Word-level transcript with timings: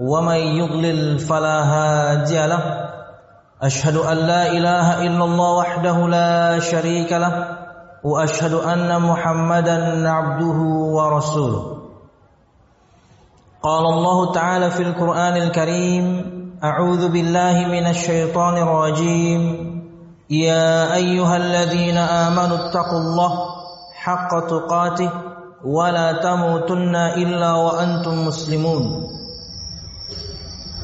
ومن 0.00 0.36
يضلل 0.36 1.18
فلا 1.18 1.62
هادي 1.64 2.46
له. 2.46 2.62
أشهد 3.62 3.96
أن 3.96 4.16
لا 4.16 4.52
إله 4.52 5.06
إلا 5.06 5.24
الله 5.24 5.50
وحده 5.52 6.08
لا 6.08 6.60
شريك 6.60 7.12
له 7.12 7.56
وأشهد 8.04 8.52
أن 8.52 9.02
محمدا 9.02 10.08
عبده 10.10 10.58
ورسوله. 10.96 11.76
قال 13.62 13.84
الله 13.86 14.32
تعالى 14.32 14.70
في 14.70 14.82
القرآن 14.82 15.36
الكريم 15.36 16.04
أعوذ 16.64 17.08
بالله 17.08 17.66
من 17.66 17.86
الشيطان 17.86 18.56
الرجيم. 18.56 19.42
يا 20.30 20.94
أيها 20.94 21.36
الذين 21.36 21.98
آمنوا 21.98 22.68
اتقوا 22.68 22.98
الله 22.98 23.32
حق 23.94 24.46
تقاته 24.46 25.10
ولا 25.64 26.12
تموتن 26.12 26.96
إلا 26.96 27.52
وأنتم 27.52 28.26
مسلمون. 28.26 29.16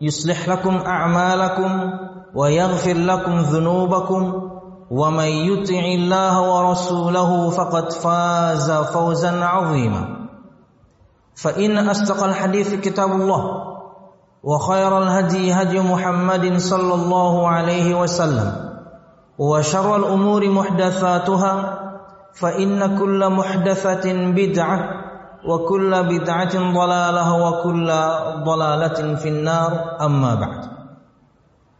يصلح 0.00 0.48
لكم 0.48 0.76
أعمالكم 0.76 1.92
ويغفر 2.34 2.94
لكم 2.96 3.38
ذنوبكم 3.38 4.50
ومن 4.90 5.24
يطع 5.24 5.84
الله 5.94 6.34
ورسوله 6.54 7.50
فقد 7.50 7.92
فاز 7.92 8.70
فوزا 8.72 9.44
عظيما. 9.44 10.16
فإن 11.34 11.88
أصدق 11.88 12.24
الحديث 12.24 12.74
كتاب 12.74 13.10
الله 13.12 13.42
وخير 14.42 14.98
الهدي 14.98 15.52
هدي 15.52 15.80
محمد 15.80 16.56
صلى 16.56 16.94
الله 16.94 17.48
عليه 17.48 17.94
وسلم 18.00 18.52
وشر 19.38 19.96
الأمور 19.96 20.48
محدثاتها 20.50 21.54
فإن 22.34 22.98
كل 22.98 23.28
محدثة 23.30 24.12
بدعة 24.12 24.78
وكل 25.45 25.91
بدعة 26.03 26.55
ضلالة 26.73 27.27
وكل 27.45 27.89
ضلالة 28.43 28.99
في 29.15 29.27
النار 29.29 29.71
أما 30.01 30.33
بعد 30.35 30.61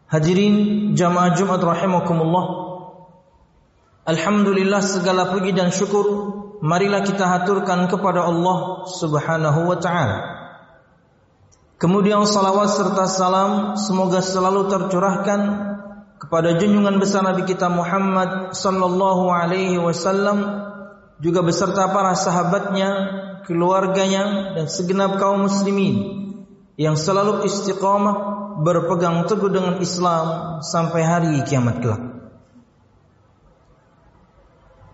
Hadirin 0.05 0.93
jamaah 0.93 1.33
Jumat 1.33 1.57
rahimakumullah 1.66 2.45
Alhamdulillah 4.05 4.85
segala 4.85 5.33
puji 5.33 5.49
dan 5.49 5.73
syukur 5.73 6.05
marilah 6.61 7.01
kita 7.01 7.25
haturkan 7.25 7.89
kepada 7.89 8.21
Allah 8.21 8.85
Subhanahu 8.85 9.66
wa 9.66 9.77
taala. 9.81 10.17
Kemudian 11.81 12.21
salawat 12.29 12.69
serta 12.69 13.09
salam 13.09 13.73
semoga 13.81 14.21
selalu 14.21 14.69
tercurahkan 14.69 15.39
kepada 16.21 16.53
junjungan 16.61 17.01
besar 17.01 17.25
Nabi 17.25 17.49
kita 17.49 17.67
Muhammad 17.67 18.53
sallallahu 18.53 19.27
alaihi 19.33 19.81
wasallam 19.81 20.69
juga 21.19 21.41
beserta 21.41 21.89
para 21.91 22.13
sahabatnya, 22.16 22.89
keluarganya 23.44 24.56
dan 24.58 24.66
segenap 24.66 25.20
kaum 25.20 25.46
muslimin 25.46 26.20
yang 26.80 26.96
selalu 26.96 27.44
istiqamah 27.44 28.16
berpegang 28.64 29.28
teguh 29.28 29.52
dengan 29.52 29.80
Islam 29.84 30.58
sampai 30.64 31.02
hari 31.04 31.34
kiamat 31.44 31.80
kelak. 31.84 32.02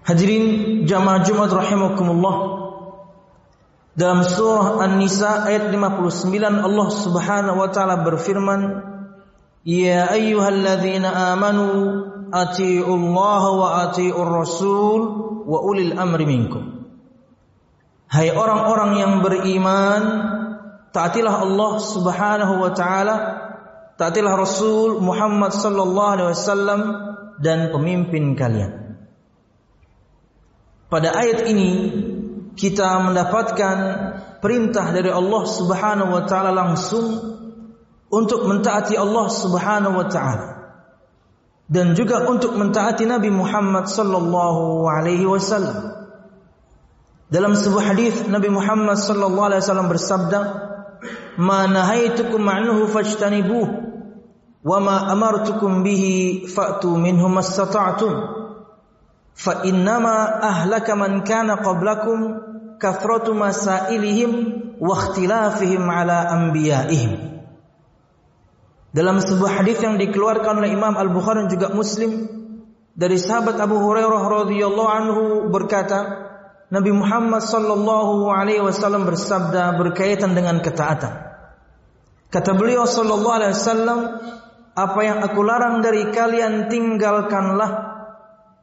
Hadirin 0.07 0.83
jamaah 0.87 1.27
Jumat 1.27 1.51
rahimakumullah. 1.51 2.37
Dalam 3.97 4.23
surah 4.23 4.79
An-Nisa 4.87 5.49
ayat 5.49 5.73
59 5.75 6.37
Allah 6.43 6.89
Subhanahu 6.95 7.59
wa 7.59 7.69
taala 7.75 8.07
berfirman, 8.07 8.61
"Ya 9.67 10.07
ayyuhalladzina 10.13 11.35
amanu 11.35 11.67
Allah 12.31 13.43
wa 13.57 13.69
atiiur 13.89 14.31
rasul 14.31 15.01
wa 15.43 15.59
ulil 15.65 15.97
amri 15.99 16.29
minkum." 16.29 16.76
Hai 18.07 18.31
orang-orang 18.31 19.03
yang 19.03 19.13
beriman, 19.19 20.03
taatilah 20.95 21.43
Allah 21.43 21.73
Subhanahu 21.83 22.55
wa 22.63 22.71
taala, 22.71 23.17
taatilah 23.99 24.39
Rasul 24.39 25.03
Muhammad 25.03 25.51
sallallahu 25.51 26.13
alaihi 26.15 26.31
wasallam 26.31 26.81
dan 27.43 27.75
pemimpin 27.75 28.39
kalian. 28.39 29.03
Pada 30.87 31.19
ayat 31.19 31.51
ini 31.51 31.71
kita 32.55 33.03
mendapatkan 33.03 33.77
perintah 34.39 34.95
dari 34.95 35.11
Allah 35.11 35.43
Subhanahu 35.43 36.15
wa 36.15 36.23
taala 36.31 36.55
langsung 36.55 37.11
untuk 38.07 38.47
mentaati 38.47 38.95
Allah 38.95 39.27
Subhanahu 39.27 39.99
wa 39.99 40.07
taala 40.07 40.47
dan 41.67 41.99
juga 41.99 42.23
untuk 42.31 42.55
mentaati 42.55 43.03
Nabi 43.03 43.35
Muhammad 43.35 43.91
sallallahu 43.91 44.87
alaihi 44.87 45.27
wasallam. 45.27 45.96
Dalam 47.27 47.59
sebuah 47.59 47.95
hadis 47.95 48.23
Nabi 48.31 48.49
Muhammad 48.51 49.03
sallallahu 49.03 49.47
alaihi 49.51 49.63
wasallam 49.67 49.91
bersabda, 49.91 50.41
"Ma 51.43 51.67
nahaitukum 51.67 52.43
anhu 52.47 52.87
fajtanibuh 52.87 53.67
wa 54.63 54.79
ma 54.79 55.11
amartukum 55.11 55.83
bihi 55.83 56.47
fa'tu 56.47 56.95
minhu 56.95 57.27
mastata'tum." 57.27 58.47
fa 59.37 59.69
innama 59.69 60.41
ahlaka 60.41 60.97
man 60.97 61.21
kana 61.21 61.61
qablakum 61.61 62.41
kathratu 62.81 63.37
masailihim 63.37 64.33
wa 64.81 64.97
ikhtilafihim 64.97 65.85
ala 65.85 66.33
anbiya'ihim 66.33 67.37
dalam 68.97 69.21
sebuah 69.21 69.61
hadis 69.61 69.77
yang 69.85 70.01
dikeluarkan 70.01 70.65
oleh 70.65 70.73
Imam 70.73 70.97
Al-Bukhari 70.97 71.45
dan 71.45 71.53
juga 71.53 71.69
Muslim 71.69 72.33
dari 72.97 73.21
sahabat 73.21 73.61
Abu 73.61 73.77
Hurairah 73.77 74.25
radhiyallahu 74.25 74.89
anhu 74.89 75.23
berkata 75.53 76.26
Nabi 76.67 76.91
Muhammad 76.91 77.47
sallallahu 77.47 78.27
alaihi 78.27 78.63
wasallam 78.63 79.07
bersabda 79.07 79.79
berkaitan 79.79 80.35
dengan 80.35 80.59
ketaatan 80.59 81.15
kata 82.31 82.51
beliau 82.59 82.85
sallallahu 82.85 83.37
alaihi 83.39 83.55
wasallam 83.55 84.01
apa 84.77 85.01
yang 85.01 85.19
aku 85.25 85.41
larang 85.41 85.81
dari 85.81 86.11
kalian 86.13 86.69
tinggalkanlah 86.69 87.97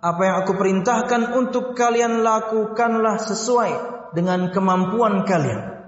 apa 0.03 0.21
yang 0.27 0.35
aku 0.43 0.59
perintahkan 0.59 1.31
untuk 1.31 1.79
kalian 1.79 2.27
lakukanlah 2.27 3.23
sesuai 3.23 3.71
dengan 4.11 4.51
kemampuan 4.51 5.23
kalian. 5.23 5.79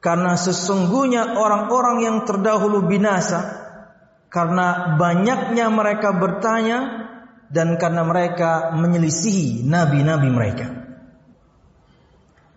Karena 0.00 0.32
sesungguhnya 0.40 1.36
orang-orang 1.36 1.96
yang 2.00 2.16
terdahulu 2.24 2.88
binasa 2.88 3.60
karena 4.32 4.96
banyaknya 4.96 5.68
mereka 5.68 6.16
bertanya 6.16 6.78
dan 7.52 7.76
karena 7.76 8.08
mereka 8.08 8.72
menyelisihi 8.72 9.68
nabi-nabi 9.68 10.28
mereka. 10.32 10.66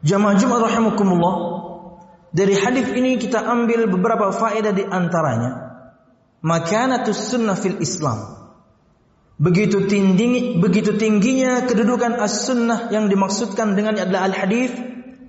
Jamaah 0.03 0.35
Jumat 0.35 0.59
rahimakumullah, 0.67 1.35
dari 2.35 2.59
hadis 2.59 2.91
ini 2.91 3.15
kita 3.15 3.39
ambil 3.39 3.88
beberapa 3.88 4.35
faedah 4.35 4.75
di 4.75 4.83
antaranya. 4.83 5.71
Makanatus 6.44 7.31
sunnah 7.31 7.55
fil 7.55 7.79
Islam 7.79 8.33
Begitu 9.44 9.89
tinggi 9.89 10.55
begitu 10.61 10.95
tingginya 10.95 11.65
kedudukan 11.65 12.21
as-sunnah 12.21 12.94
yang 12.95 13.09
dimaksudkan 13.09 13.73
dengan 13.73 13.97
adalah 13.97 14.31
al-hadis 14.31 14.71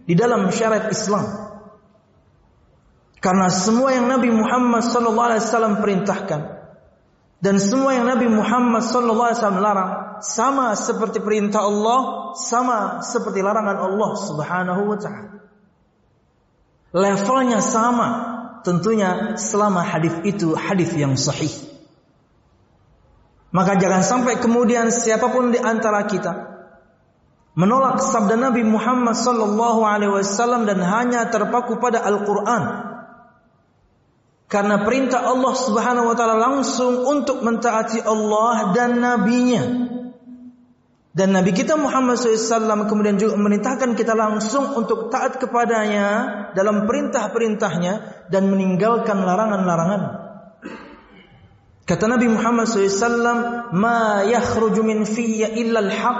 di 0.06 0.14
dalam 0.14 0.52
syariat 0.52 0.92
Islam. 0.92 1.24
Karena 3.18 3.48
semua 3.48 3.96
yang 3.96 4.06
Nabi 4.06 4.28
Muhammad 4.28 4.84
sallallahu 4.84 5.28
alaihi 5.32 5.42
wasallam 5.42 5.74
perintahkan 5.80 6.40
dan 7.44 7.60
semua 7.60 7.92
yang 7.92 8.08
Nabi 8.08 8.24
Muhammad 8.32 8.80
wasallam 8.80 9.60
larang 9.60 9.92
sama 10.24 10.72
seperti 10.72 11.20
perintah 11.20 11.60
Allah, 11.60 12.32
sama 12.40 13.04
seperti 13.04 13.44
larangan 13.44 13.84
Allah 13.84 14.10
Subhanahu 14.16 14.82
wa 14.88 14.96
taala. 14.96 15.44
Levelnya 16.96 17.60
sama, 17.60 18.08
tentunya 18.64 19.36
selama 19.36 19.84
hadis 19.84 20.24
itu 20.24 20.56
hadis 20.56 20.88
yang 20.96 21.20
sahih. 21.20 21.52
Maka 23.52 23.76
jangan 23.76 24.00
sampai 24.00 24.40
kemudian 24.40 24.88
siapa 24.88 25.28
pun 25.28 25.52
di 25.52 25.60
antara 25.60 26.00
kita 26.08 26.32
menolak 27.60 28.00
sabda 28.00 28.40
Nabi 28.40 28.64
Muhammad 28.64 29.20
wasallam 30.16 30.64
dan 30.64 30.80
hanya 30.80 31.28
terpaku 31.28 31.76
pada 31.76 32.00
Al-Qur'an. 32.08 32.93
Karena 34.54 34.86
perintah 34.86 35.26
Allah 35.26 35.50
Subhanahu 35.50 36.14
wa 36.14 36.14
taala 36.14 36.38
langsung 36.38 37.02
untuk 37.02 37.42
mentaati 37.42 38.06
Allah 38.06 38.70
dan 38.70 39.02
nabinya. 39.02 39.90
Dan 41.10 41.34
Nabi 41.34 41.50
kita 41.50 41.74
Muhammad 41.74 42.22
SAW 42.22 42.86
kemudian 42.86 43.18
juga 43.18 43.34
memerintahkan 43.34 43.98
kita 43.98 44.14
langsung 44.14 44.78
untuk 44.78 45.10
taat 45.10 45.42
kepadanya 45.42 46.06
dalam 46.54 46.86
perintah-perintahnya 46.86 48.26
dan 48.30 48.46
meninggalkan 48.46 49.26
larangan-larangan. 49.26 50.02
Kata 51.82 52.04
Nabi 52.06 52.30
Muhammad 52.30 52.70
SAW, 52.70 53.74
"Ma 53.74 54.22
yakhruju 54.22 54.86
min 54.86 55.02
fiyya 55.02 55.50
illa 55.50 55.82
al-haq." 55.82 56.18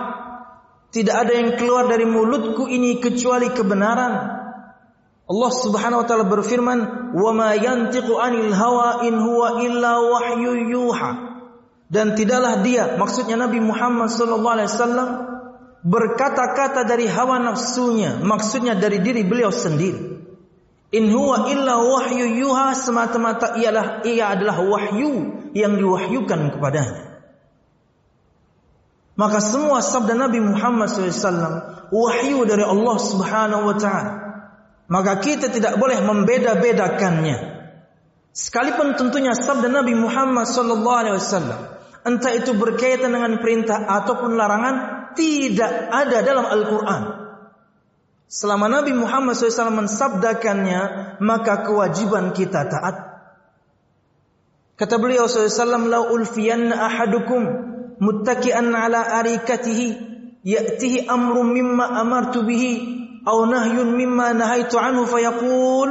Tidak 0.91 1.15
ada 1.15 1.39
yang 1.39 1.55
keluar 1.55 1.87
dari 1.87 2.07
mulutku 2.07 2.67
ini 2.67 2.99
kecuali 2.99 3.51
kebenaran. 3.55 4.44
Allah 5.25 5.51
Subhanahu 5.57 6.05
wa 6.05 6.07
taala 6.07 6.29
berfirman, 6.29 6.79
"Wa 7.17 7.31
ma 7.33 7.57
yantiqu 7.57 8.13
'anil 8.13 8.53
hawa 8.53 9.09
in 9.09 9.17
huwa 9.17 9.65
illa 9.65 9.93
wahyu 10.05 10.53
yuha." 10.69 11.35
dan 11.95 12.19
tidaklah 12.19 12.65
dia 12.65 12.97
maksudnya 12.97 13.39
Nabi 13.39 13.61
Muhammad 13.63 14.11
sallallahu 14.11 14.55
alaihi 14.59 14.71
wasallam 14.73 15.09
berkata-kata 15.85 16.83
dari 16.89 17.07
hawa 17.07 17.39
nafsunya 17.39 18.19
maksudnya 18.19 18.75
dari 18.75 18.99
diri 18.99 19.23
beliau 19.23 19.55
sendiri. 19.55 20.17
In 20.95 21.11
huwa 21.11 21.51
illa 21.51 21.75
wahyu 21.75 22.39
yuha 22.39 22.71
semata-mata 22.79 23.59
ialah 23.59 24.07
ia 24.07 24.31
adalah 24.31 24.63
wahyu 24.63 25.51
yang 25.51 25.75
diwahyukan 25.75 26.55
kepadanya. 26.55 27.19
Maka 29.19 29.39
semua 29.43 29.83
sabda 29.83 30.15
Nabi 30.15 30.39
Muhammad 30.43 30.91
SAW 30.91 31.91
wahyu 31.91 32.47
dari 32.47 32.63
Allah 32.63 32.97
Subhanahu 32.99 33.63
wa 33.71 33.77
taala 33.79 34.24
maka 34.91 35.21
kita 35.21 35.49
tidak 35.49 35.81
boleh 35.81 36.01
membeda-bedakannya 36.05 37.39
sekalipun 38.35 38.97
tentunya 38.99 39.33
sabda 39.33 39.71
Nabi 39.73 39.97
Muhammad 39.97 40.45
sallallahu 40.49 40.99
alaihi 41.01 41.17
wasallam 41.19 41.75
entah 42.05 42.33
itu 42.37 42.53
berkaitan 42.55 43.11
dengan 43.11 43.41
perintah 43.41 43.81
ataupun 43.81 44.37
larangan, 44.37 44.75
tidak 45.17 45.73
ada 45.89 46.21
dalam 46.21 46.47
Al-Quran. 46.47 47.03
Selama 48.29 48.69
Nabi 48.69 48.93
Muhammad 48.93 49.37
SAW 49.37 49.85
mensabdakannya, 49.85 51.17
maka 51.25 51.65
kewajiban 51.65 52.37
kita 52.37 52.69
taat. 52.69 52.97
Kata 54.75 54.95
beliau 54.99 55.31
SAW, 55.31 55.87
"Lau 55.87 56.13
ulfiyanna 56.13 56.77
ahadukum 56.77 57.43
muttaki'an 58.03 58.75
ala 58.75 59.07
arikatihi, 59.23 59.87
ya'tihi 60.43 61.07
amrun 61.07 61.55
mimma 61.55 61.95
amartu 61.95 62.43
bihi, 62.43 63.04
au 63.25 63.49
nahyun 63.49 63.97
mimma 63.97 64.37
nahaitu 64.37 64.77
anhu 64.77 65.09
fayaqul, 65.09 65.89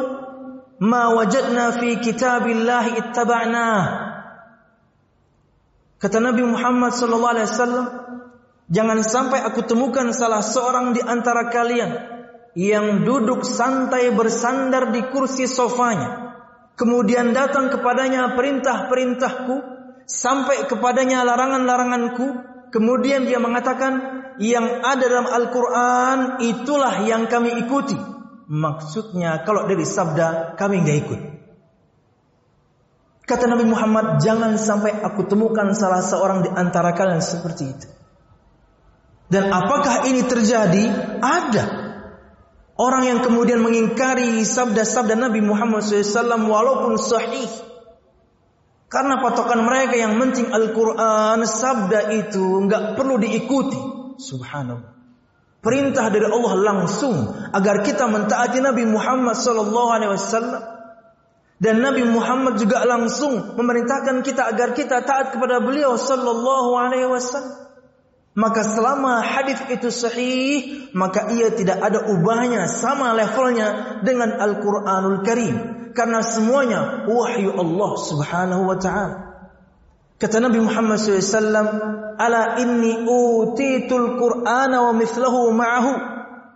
ma 0.79 1.13
wajadna 1.13 1.75
fi 1.77 1.97
kitabillahi 1.97 2.97
ittaba'nah." 3.01 3.81
Kata 5.97 6.19
Nabi 6.19 6.43
Muhammad 6.43 6.91
sallallahu 6.93 7.33
alaihi 7.33 7.47
wasallam, 7.47 7.87
jangan 8.67 8.99
sampai 9.03 9.39
aku 9.43 9.63
temukan 9.63 10.11
salah 10.11 10.43
seorang 10.43 10.91
di 10.91 10.99
antara 10.99 11.47
kalian 11.47 11.91
yang 12.53 13.07
duduk 13.07 13.47
santai 13.47 14.13
bersandar 14.13 14.93
di 14.93 15.01
kursi 15.09 15.47
sofanya, 15.49 16.37
kemudian 16.77 17.33
datang 17.33 17.71
kepadanya 17.71 18.35
perintah-perintahku, 18.35 19.55
sampai 20.05 20.67
kepadanya 20.67 21.23
larangan-laranganku, 21.23 22.27
kemudian 22.69 23.23
dia 23.23 23.39
mengatakan 23.39 24.22
yang 24.41 24.81
ada 24.81 25.05
dalam 25.05 25.27
Al-Quran 25.29 26.17
itulah 26.41 27.05
yang 27.05 27.27
kami 27.27 27.53
ikuti. 27.65 27.97
Maksudnya 28.49 29.41
kalau 29.45 29.65
dari 29.65 29.85
sabda 29.85 30.55
kami 30.55 30.81
nggak 30.85 30.97
ikut. 31.05 31.21
Kata 33.23 33.47
Nabi 33.47 33.63
Muhammad, 33.63 34.19
jangan 34.19 34.59
sampai 34.59 34.99
aku 34.99 35.23
temukan 35.23 35.71
salah 35.71 36.03
seorang 36.03 36.43
di 36.43 36.51
antara 36.51 36.91
kalian 36.91 37.23
seperti 37.23 37.63
itu. 37.71 37.87
Dan 39.31 39.47
apakah 39.47 40.05
ini 40.11 40.27
terjadi? 40.27 40.91
Ada. 41.23 41.65
Orang 42.75 43.07
yang 43.07 43.23
kemudian 43.23 43.63
mengingkari 43.63 44.43
sabda-sabda 44.43 45.15
Nabi 45.15 45.39
Muhammad 45.39 45.87
SAW 45.87 46.49
walaupun 46.51 46.99
sahih. 46.99 47.47
Karena 48.91 49.17
patokan 49.23 49.65
mereka 49.65 49.97
yang 49.97 50.19
penting 50.19 50.51
Al-Quran, 50.53 51.47
sabda 51.47 52.13
itu 52.13 52.43
nggak 52.67 52.99
perlu 52.99 53.17
diikuti. 53.17 53.92
Subhanallah. 54.17 54.93
Perintah 55.63 56.11
dari 56.11 56.27
Allah 56.27 56.53
langsung 56.59 57.15
agar 57.55 57.87
kita 57.87 58.03
mentaati 58.11 58.59
Nabi 58.59 58.83
Muhammad 58.83 59.39
SAW 59.39 60.73
dan 61.63 61.79
Nabi 61.79 62.03
Muhammad 62.03 62.59
juga 62.59 62.83
langsung 62.83 63.55
memerintahkan 63.55 64.19
kita 64.27 64.51
agar 64.51 64.75
kita 64.75 64.99
taat 65.07 65.31
kepada 65.31 65.63
beliau 65.63 65.95
sallallahu 65.95 66.75
alaihi 66.75 67.07
wasallam. 67.07 67.71
Maka 68.35 68.65
selama 68.65 69.23
hadis 69.23 69.61
itu 69.71 69.87
sahih, 69.93 70.89
maka 70.91 71.31
ia 71.31 71.53
tidak 71.53 71.79
ada 71.79 72.11
ubahnya 72.11 72.67
sama 72.67 73.13
levelnya 73.15 74.01
dengan 74.03 74.35
Al-Qur'anul 74.35 75.21
Karim 75.23 75.55
karena 75.93 76.25
semuanya 76.25 77.05
wahyu 77.07 77.53
Allah 77.55 77.91
Subhanahu 78.01 78.63
wa 78.67 78.77
taala. 78.81 79.17
Kata 80.17 80.41
Nabi 80.41 80.59
Muhammad 80.65 80.97
SAW, 80.97 82.02
Ala 82.17 82.57
inni 82.61 83.05
utitul 83.05 84.17
Qur'ana 84.17 84.89
wa 84.89 84.91
mithlahu 84.95 85.53
ma'ahu. 85.53 85.91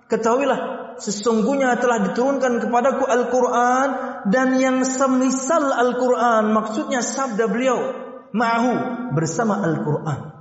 Ketahuilah, 0.08 0.60
sesungguhnya 0.98 1.78
telah 1.78 2.10
diturunkan 2.10 2.64
kepadaku 2.64 3.04
Al-Quran 3.06 3.88
dan 4.32 4.58
yang 4.58 4.82
semisal 4.82 5.70
Al-Quran 5.70 6.56
maksudnya 6.56 7.06
sabda 7.06 7.46
beliau 7.52 7.78
ma'hu 8.34 8.74
bersama 9.14 9.62
Al-Quran. 9.62 10.36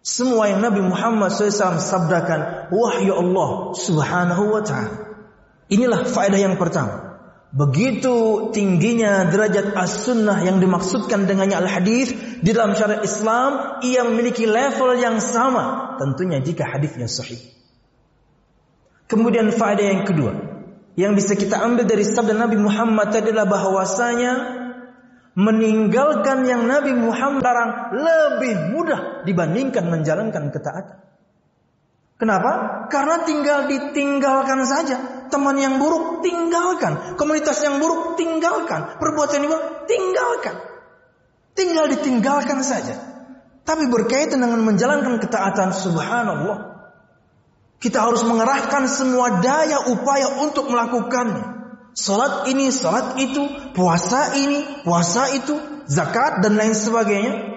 Semua 0.00 0.48
yang 0.48 0.64
Nabi 0.64 0.80
Muhammad 0.80 1.28
SAW 1.28 1.76
sabdakan 1.76 2.72
wahyu 2.72 3.12
Allah 3.20 3.76
subhanahu 3.76 4.42
wa 4.48 4.62
ta'ala. 4.64 5.12
Inilah 5.68 6.08
faedah 6.08 6.40
yang 6.40 6.56
pertama 6.56 7.09
Begitu 7.50 8.48
tingginya 8.54 9.26
derajat 9.26 9.74
as-sunnah 9.74 10.38
yang 10.46 10.62
dimaksudkan 10.62 11.26
dengannya 11.26 11.58
al-hadis 11.58 12.14
di 12.38 12.54
dalam 12.54 12.78
syariat 12.78 13.02
Islam, 13.02 13.82
ia 13.82 14.06
memiliki 14.06 14.46
level 14.46 14.94
yang 14.94 15.18
sama 15.18 15.98
tentunya 15.98 16.38
jika 16.38 16.62
hadisnya 16.62 17.10
sahih. 17.10 17.42
Kemudian 19.10 19.50
faedah 19.50 19.82
yang 19.82 20.06
kedua 20.06 20.32
yang 20.94 21.18
bisa 21.18 21.34
kita 21.34 21.58
ambil 21.58 21.90
dari 21.90 22.06
sabda 22.06 22.38
Nabi 22.38 22.54
Muhammad 22.54 23.10
adalah 23.10 23.50
bahwasanya 23.50 24.32
meninggalkan 25.34 26.46
yang 26.46 26.70
Nabi 26.70 26.94
Muhammad 26.94 27.42
larang 27.42 27.70
lebih 27.94 28.54
mudah 28.70 29.00
dibandingkan 29.26 29.90
menjalankan 29.90 30.54
ketaatan. 30.54 31.02
Kenapa? 32.14 32.86
Karena 32.92 33.26
tinggal 33.26 33.66
ditinggalkan 33.66 34.62
saja. 34.68 35.19
Teman 35.30 35.56
yang 35.62 35.78
buruk 35.78 36.26
tinggalkan, 36.26 37.14
komunitas 37.14 37.62
yang 37.62 37.78
buruk 37.78 38.18
tinggalkan, 38.18 38.98
perbuatan 38.98 39.46
yang 39.46 39.50
buruk 39.54 39.86
tinggalkan. 39.86 40.54
Tinggal 41.54 41.86
ditinggalkan 41.94 42.60
saja. 42.66 42.98
Tapi 43.62 43.86
berkaitan 43.86 44.42
dengan 44.42 44.66
menjalankan 44.66 45.22
ketaatan 45.22 45.70
subhanallah 45.70 46.70
kita 47.80 47.96
harus 47.96 48.20
mengerahkan 48.28 48.84
semua 48.92 49.40
daya 49.40 49.88
upaya 49.88 50.44
untuk 50.44 50.68
melakukannya. 50.68 51.58
Salat 51.96 52.46
ini, 52.52 52.68
salat 52.68 53.16
itu, 53.18 53.40
puasa 53.72 54.36
ini, 54.36 54.84
puasa 54.84 55.32
itu, 55.32 55.56
zakat 55.88 56.44
dan 56.44 56.60
lain 56.60 56.76
sebagainya. 56.76 57.49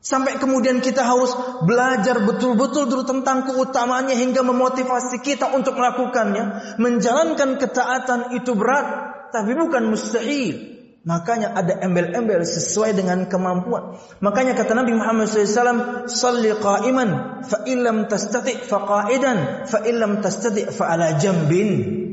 Sampai 0.00 0.40
kemudian 0.40 0.80
kita 0.80 1.04
harus 1.04 1.28
belajar 1.68 2.24
betul-betul 2.24 2.88
dulu 2.88 3.04
tentang 3.04 3.44
keutamaannya 3.44 4.16
hingga 4.16 4.40
memotivasi 4.40 5.20
kita 5.20 5.52
untuk 5.52 5.76
melakukannya. 5.76 6.76
Menjalankan 6.80 7.60
ketaatan 7.60 8.32
itu 8.32 8.56
berat, 8.56 8.86
tapi 9.28 9.52
bukan 9.52 9.92
mustahil. 9.92 10.80
Makanya 11.00 11.56
ada 11.56 11.80
embel-embel 11.80 12.44
sesuai 12.44 12.92
dengan 12.96 13.24
kemampuan. 13.28 13.96
Makanya 14.20 14.52
kata 14.52 14.72
Nabi 14.76 14.92
Muhammad 14.96 15.32
SAW, 15.32 16.08
Salli 16.08 16.52
qa'iman, 16.52 17.40
fa 17.44 17.64
illam 17.68 18.04
tastati' 18.04 18.60
fa 18.64 18.84
qa'idan, 18.84 19.68
fa 19.68 19.84
illam 19.84 20.20
tastati' 20.24 20.68
fa 20.68 20.96
ala 20.96 21.16
jambin. 21.16 22.09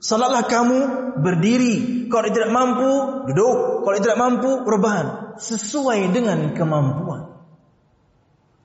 Salatlah 0.00 0.44
kamu 0.44 0.78
berdiri. 1.20 2.06
Kalau 2.12 2.28
tidak 2.30 2.50
mampu, 2.52 2.90
duduk. 3.32 3.82
Kalau 3.82 3.96
tidak 3.98 4.18
mampu, 4.20 4.50
rebahan. 4.64 5.38
Sesuai 5.40 6.12
dengan 6.12 6.52
kemampuan. 6.52 7.36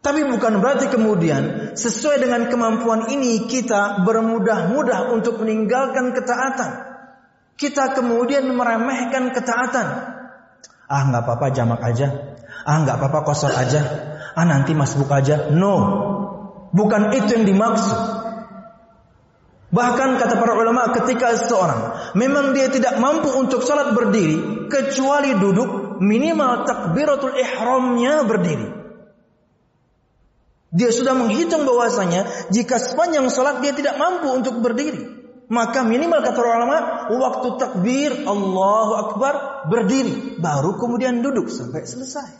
Tapi 0.01 0.25
bukan 0.25 0.65
berarti 0.65 0.89
kemudian 0.89 1.73
sesuai 1.77 2.25
dengan 2.25 2.49
kemampuan 2.49 3.13
ini 3.13 3.45
kita 3.45 4.01
bermudah-mudah 4.01 5.13
untuk 5.13 5.37
meninggalkan 5.45 6.17
ketaatan. 6.17 6.89
kita 7.61 7.93
kemudian 7.93 8.49
meremehkan 8.57 9.29
ketaatan. 9.37 9.87
Ah 10.89 11.01
nggak 11.05 11.21
apa-apa 11.21 11.53
jamak 11.53 11.77
aja. 11.85 12.09
Ah 12.65 12.81
nggak 12.81 12.97
apa-apa 12.97 13.21
kosor 13.21 13.53
aja. 13.53 13.85
Ah 14.33 14.41
nanti 14.49 14.73
masbuk 14.73 15.13
aja. 15.13 15.53
No. 15.53 15.77
Bukan 16.73 17.13
itu 17.13 17.37
yang 17.37 17.45
dimaksud. 17.45 18.20
Bahkan 19.71 20.19
kata 20.19 20.35
para 20.35 20.51
ulama 20.59 20.91
ketika 20.91 21.31
seorang 21.39 22.11
memang 22.19 22.51
dia 22.51 22.67
tidak 22.67 22.99
mampu 22.99 23.31
untuk 23.31 23.63
sholat 23.63 23.95
berdiri 23.95 24.67
kecuali 24.67 25.31
duduk 25.39 26.03
minimal 26.03 26.67
takbiratul 26.67 27.39
ihramnya 27.39 28.27
berdiri. 28.27 28.67
Dia 30.75 30.91
sudah 30.91 31.15
menghitung 31.15 31.63
bahwasanya 31.63 32.51
jika 32.51 32.83
sepanjang 32.83 33.27
sholat 33.31 33.63
dia 33.63 33.71
tidak 33.71 33.95
mampu 33.95 34.27
untuk 34.31 34.59
berdiri, 34.59 35.07
maka 35.47 35.87
minimal 35.87 36.19
kata 36.19 36.39
ulama 36.39 36.77
waktu 37.11 37.47
takbir 37.55 38.11
Allahu 38.27 38.93
Akbar 39.07 39.33
berdiri 39.71 40.35
baru 40.39 40.75
kemudian 40.79 41.23
duduk 41.23 41.47
sampai 41.47 41.87
selesai. 41.87 42.31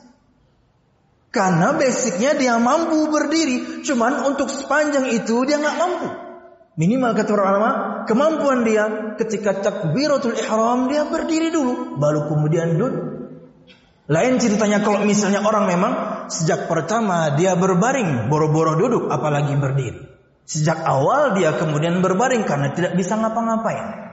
Karena 1.32 1.72
basicnya 1.80 2.36
dia 2.36 2.60
mampu 2.60 3.08
berdiri, 3.08 3.88
cuman 3.88 4.28
untuk 4.28 4.52
sepanjang 4.52 5.16
itu 5.16 5.48
dia 5.48 5.64
nggak 5.64 5.80
mampu. 5.80 6.31
Minimal 6.80 7.12
kata 7.12 7.36
para 7.36 7.44
ulama, 7.52 7.72
kemampuan 8.08 8.64
dia 8.64 9.16
ketika 9.20 9.60
takbiratul 9.60 10.40
ihram 10.40 10.88
dia 10.88 11.04
berdiri 11.04 11.52
dulu, 11.52 12.00
baru 12.00 12.32
kemudian 12.32 12.80
duduk. 12.80 13.12
Lain 14.12 14.40
ceritanya 14.44 14.84
kalau 14.84 15.04
misalnya 15.08 15.44
orang 15.44 15.72
memang 15.72 15.94
sejak 16.28 16.68
pertama 16.68 17.32
dia 17.36 17.56
berbaring, 17.56 18.28
boro-boro 18.28 18.76
duduk, 18.80 19.08
apalagi 19.12 19.56
berdiri. 19.56 20.00
Sejak 20.44 20.84
awal 20.84 21.36
dia 21.40 21.56
kemudian 21.56 22.04
berbaring 22.04 22.44
karena 22.44 22.76
tidak 22.76 23.00
bisa 23.00 23.16
ngapa-ngapain. 23.16 24.12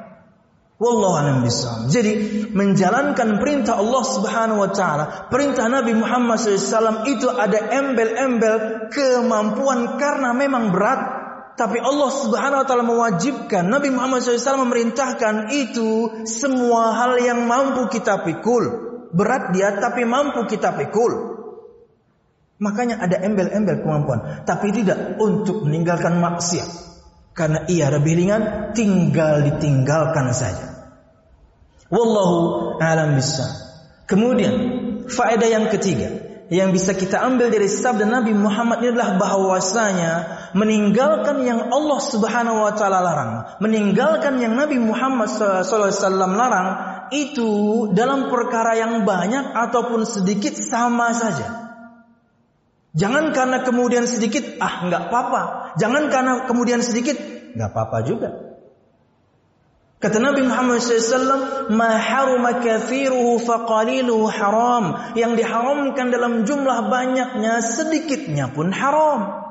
Wallahu 0.78 1.18
a'lam 1.18 1.42
bishawab. 1.42 1.90
Jadi 1.90 2.46
menjalankan 2.54 3.42
perintah 3.42 3.82
Allah 3.82 4.02
Subhanahu 4.06 4.62
wa 4.62 4.70
taala, 4.70 5.26
perintah 5.26 5.66
Nabi 5.66 5.98
Muhammad 5.98 6.38
SAW 6.38 7.02
itu 7.10 7.26
ada 7.26 7.58
embel-embel 7.58 8.86
kemampuan 8.94 9.98
karena 9.98 10.30
memang 10.30 10.70
berat. 10.70 11.17
Tapi 11.58 11.82
Allah 11.82 12.10
Subhanahu 12.14 12.62
wa 12.62 12.66
taala 12.70 12.86
mewajibkan 12.86 13.66
Nabi 13.66 13.90
Muhammad 13.90 14.22
SAW 14.22 14.62
memerintahkan 14.62 15.50
itu 15.50 16.22
semua 16.22 16.94
hal 16.94 17.18
yang 17.18 17.50
mampu 17.50 17.90
kita 17.90 18.22
pikul. 18.22 18.86
Berat 19.10 19.50
dia 19.50 19.74
tapi 19.74 20.06
mampu 20.06 20.46
kita 20.46 20.78
pikul. 20.78 21.34
Makanya 22.62 23.02
ada 23.02 23.18
embel-embel 23.22 23.82
kemampuan, 23.82 24.46
tapi 24.46 24.70
tidak 24.70 25.18
untuk 25.18 25.66
meninggalkan 25.66 26.22
maksiat. 26.22 26.70
Karena 27.34 27.66
ia 27.70 27.90
lebih 27.90 28.18
ringan, 28.18 28.74
tinggal 28.74 29.42
ditinggalkan 29.46 30.30
saja. 30.34 30.94
Wallahu 31.90 32.78
alam 32.82 33.14
bisa. 33.14 33.46
Kemudian, 34.10 34.54
faedah 35.06 35.46
yang 35.46 35.66
ketiga 35.70 36.27
yang 36.48 36.72
bisa 36.72 36.96
kita 36.96 37.20
ambil 37.20 37.52
dari 37.52 37.68
sabda 37.68 38.08
Nabi 38.08 38.32
Muhammad 38.32 38.80
ini 38.80 38.96
adalah 38.96 39.20
bahwasanya 39.20 40.12
meninggalkan 40.56 41.44
yang 41.44 41.68
Allah 41.68 42.00
Subhanahu 42.00 42.64
wa 42.64 42.72
taala 42.72 43.04
larang, 43.04 43.32
meninggalkan 43.60 44.40
yang 44.40 44.56
Nabi 44.56 44.80
Muhammad 44.80 45.28
SAW 45.28 45.92
larang 46.32 46.68
itu 47.12 47.48
dalam 47.92 48.32
perkara 48.32 48.80
yang 48.80 49.04
banyak 49.04 49.52
ataupun 49.52 50.08
sedikit 50.08 50.56
sama 50.56 51.12
saja. 51.12 51.68
Jangan 52.96 53.36
karena 53.36 53.62
kemudian 53.68 54.08
sedikit, 54.08 54.56
ah 54.64 54.88
nggak 54.88 55.12
apa-apa. 55.12 55.42
Jangan 55.76 56.08
karena 56.08 56.32
kemudian 56.48 56.80
sedikit, 56.80 57.20
nggak 57.52 57.68
apa-apa 57.76 57.98
juga. 58.08 58.47
Kata 59.98 60.22
Nabi 60.22 60.46
Muhammad 60.46 60.78
SAW, 60.78 61.74
"Ma 61.74 61.98
haruma 61.98 62.62
kathiruhu 62.62 63.42
faqaliluhu 63.42 64.30
haram." 64.30 65.14
Yang 65.18 65.42
diharamkan 65.42 66.14
dalam 66.14 66.46
jumlah 66.46 66.86
banyaknya, 66.86 67.58
sedikitnya 67.58 68.54
pun 68.54 68.70
haram. 68.70 69.42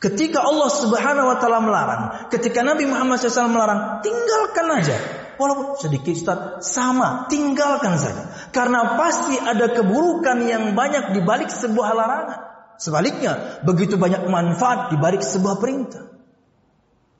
Ketika 0.00 0.44
Allah 0.44 0.68
Subhanahu 0.68 1.28
wa 1.32 1.36
taala 1.40 1.60
melarang, 1.64 2.02
ketika 2.28 2.60
Nabi 2.60 2.88
Muhammad 2.88 3.20
SAW 3.20 3.52
melarang, 3.52 4.04
tinggalkan 4.04 4.68
aja. 4.68 4.96
Walaupun 5.40 5.80
sedikit 5.80 6.12
Ustaz, 6.12 6.68
sama, 6.68 7.24
tinggalkan 7.32 7.96
saja. 7.96 8.28
Karena 8.52 9.00
pasti 9.00 9.40
ada 9.40 9.72
keburukan 9.72 10.44
yang 10.44 10.76
banyak 10.76 11.16
di 11.16 11.24
balik 11.24 11.48
sebuah 11.48 11.96
larangan. 11.96 12.40
Sebaliknya, 12.76 13.64
begitu 13.64 13.96
banyak 13.96 14.28
manfaat 14.28 14.92
di 14.92 15.00
balik 15.00 15.24
sebuah 15.24 15.56
perintah. 15.56 16.19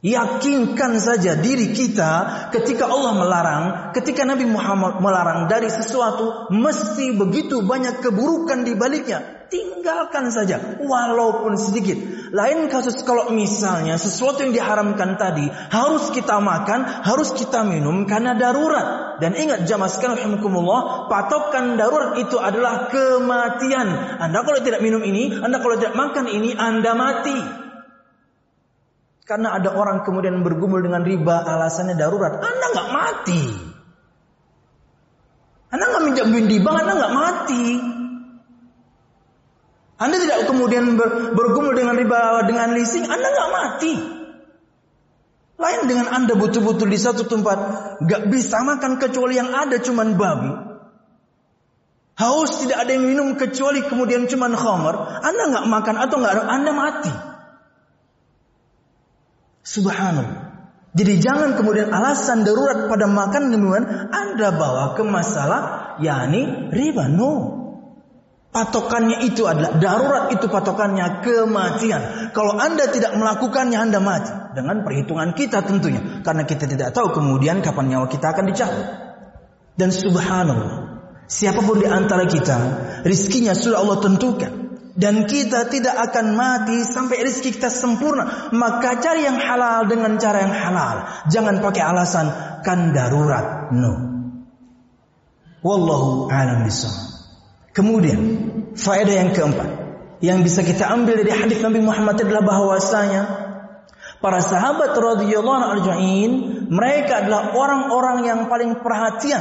Yakinkan 0.01 0.97
saja 0.97 1.37
diri 1.37 1.77
kita 1.77 2.49
ketika 2.57 2.89
Allah 2.89 3.21
melarang, 3.21 3.63
ketika 3.93 4.25
Nabi 4.25 4.49
Muhammad 4.49 4.97
melarang 4.97 5.45
dari 5.45 5.69
sesuatu, 5.69 6.49
mesti 6.49 7.13
begitu 7.21 7.61
banyak 7.61 8.01
keburukan 8.01 8.65
di 8.65 8.73
baliknya. 8.81 9.45
Tinggalkan 9.53 10.33
saja, 10.33 10.81
walaupun 10.81 11.53
sedikit. 11.61 12.01
Lain 12.33 12.73
kasus 12.73 13.05
kalau 13.05 13.29
misalnya 13.29 14.01
sesuatu 14.01 14.41
yang 14.41 14.57
diharamkan 14.57 15.21
tadi 15.21 15.53
harus 15.53 16.09
kita 16.17 16.41
makan, 16.41 16.81
harus 17.05 17.37
kita 17.37 17.61
minum 17.61 18.09
karena 18.09 18.33
darurat. 18.33 19.21
Dan 19.21 19.37
ingat 19.37 19.69
jamaah 19.69 19.93
sekalian 19.93 20.41
patokan 21.13 21.77
darurat 21.77 22.17
itu 22.17 22.41
adalah 22.41 22.89
kematian. 22.89 24.17
Anda 24.17 24.49
kalau 24.49 24.65
tidak 24.65 24.81
minum 24.81 25.05
ini, 25.05 25.37
Anda 25.37 25.61
kalau 25.61 25.77
tidak 25.77 25.93
makan 25.93 26.25
ini, 26.33 26.57
Anda 26.57 26.97
mati. 26.97 27.69
Karena 29.29 29.57
ada 29.57 29.77
orang 29.77 30.03
kemudian 30.03 30.43
bergumul 30.43 30.83
dengan 30.83 31.07
riba 31.07 31.45
alasannya 31.45 31.95
darurat. 31.95 32.41
Anda 32.41 32.67
nggak 32.75 32.89
mati. 32.91 33.43
Anda 35.71 35.85
nggak 35.87 36.03
minjam 36.03 36.29
di 36.35 36.59
bank, 36.59 36.77
Anda 36.83 36.93
nggak 36.99 37.15
mati. 37.15 37.65
Anda 40.01 40.17
tidak 40.17 40.49
kemudian 40.49 40.97
ber, 40.97 41.37
bergumul 41.37 41.77
dengan 41.77 41.95
riba 41.95 42.43
dengan 42.49 42.73
leasing, 42.75 43.07
Anda 43.07 43.29
nggak 43.31 43.51
mati. 43.53 43.93
Lain 45.61 45.81
dengan 45.85 46.09
Anda 46.09 46.35
betul-betul 46.41 46.89
di 46.89 46.97
satu 46.97 47.29
tempat, 47.29 47.59
nggak 48.01 48.23
bisa 48.33 48.65
makan 48.65 48.97
kecuali 48.97 49.37
yang 49.37 49.53
ada 49.53 49.77
cuman 49.77 50.17
babi. 50.17 50.53
Haus 52.17 52.65
tidak 52.65 52.85
ada 52.85 52.91
yang 52.97 53.09
minum 53.09 53.37
kecuali 53.37 53.85
kemudian 53.85 54.25
cuman 54.29 54.53
khamar. 54.57 55.25
Anda 55.25 55.43
nggak 55.53 55.67
makan 55.69 55.97
atau 56.01 56.17
nggak 56.21 56.35
Anda 56.49 56.73
mati. 56.73 57.13
Subhanallah. 59.71 60.51
Jadi 60.91 61.23
jangan 61.23 61.55
kemudian 61.55 61.95
alasan 61.95 62.43
darurat 62.43 62.91
pada 62.91 63.07
makan 63.07 63.55
minuman 63.55 64.11
Anda 64.11 64.51
bawa 64.51 64.99
ke 64.99 65.07
masalah 65.07 65.95
yakni 66.03 66.75
riba. 66.75 67.07
No. 67.07 67.63
Patokannya 68.51 69.23
itu 69.23 69.47
adalah 69.47 69.79
darurat 69.79 70.35
itu 70.35 70.51
patokannya 70.51 71.23
kematian. 71.23 72.35
Kalau 72.35 72.59
Anda 72.59 72.91
tidak 72.91 73.15
melakukannya 73.15 73.79
Anda 73.79 74.03
mati. 74.03 74.35
Dengan 74.51 74.83
perhitungan 74.83 75.39
kita 75.39 75.63
tentunya. 75.63 76.27
Karena 76.27 76.43
kita 76.43 76.67
tidak 76.67 76.91
tahu 76.91 77.15
kemudian 77.15 77.63
kapan 77.63 77.95
nyawa 77.95 78.11
kita 78.11 78.35
akan 78.35 78.51
dicabut. 78.51 78.87
Dan 79.79 79.95
subhanallah. 79.95 81.07
Siapa 81.31 81.63
pun 81.63 81.79
di 81.79 81.87
antara 81.87 82.27
kita. 82.27 82.59
Rizkinya 83.07 83.55
sudah 83.55 83.87
Allah 83.87 84.03
tentukan 84.03 84.60
dan 85.01 85.25
kita 85.25 85.73
tidak 85.73 85.97
akan 85.97 86.37
mati 86.37 86.85
sampai 86.85 87.25
rezeki 87.25 87.57
kita 87.57 87.73
sempurna. 87.73 88.53
Maka 88.53 89.01
cari 89.01 89.25
yang 89.25 89.41
halal 89.41 89.89
dengan 89.89 90.21
cara 90.21 90.45
yang 90.45 90.53
halal. 90.53 90.97
Jangan 91.33 91.65
pakai 91.65 91.81
alasan 91.81 92.27
kan 92.61 92.93
darurat. 92.93 93.73
No. 93.73 93.93
Wallahu 95.65 96.29
a'lam 96.29 96.69
Kemudian 97.73 98.21
faedah 98.77 99.15
yang 99.25 99.31
keempat 99.33 99.69
yang 100.21 100.45
bisa 100.45 100.61
kita 100.61 100.85
ambil 100.85 101.17
dari 101.17 101.33
hadis 101.33 101.65
Nabi 101.65 101.81
Muhammad 101.81 102.21
adalah 102.21 102.45
bahwasanya 102.45 103.23
para 104.21 104.45
sahabat 104.45 104.93
radhiyallahu 104.93 105.81
anhu 105.81 106.29
mereka 106.69 107.25
adalah 107.25 107.57
orang-orang 107.57 108.29
yang 108.29 108.41
paling 108.53 108.85
perhatian 108.85 109.41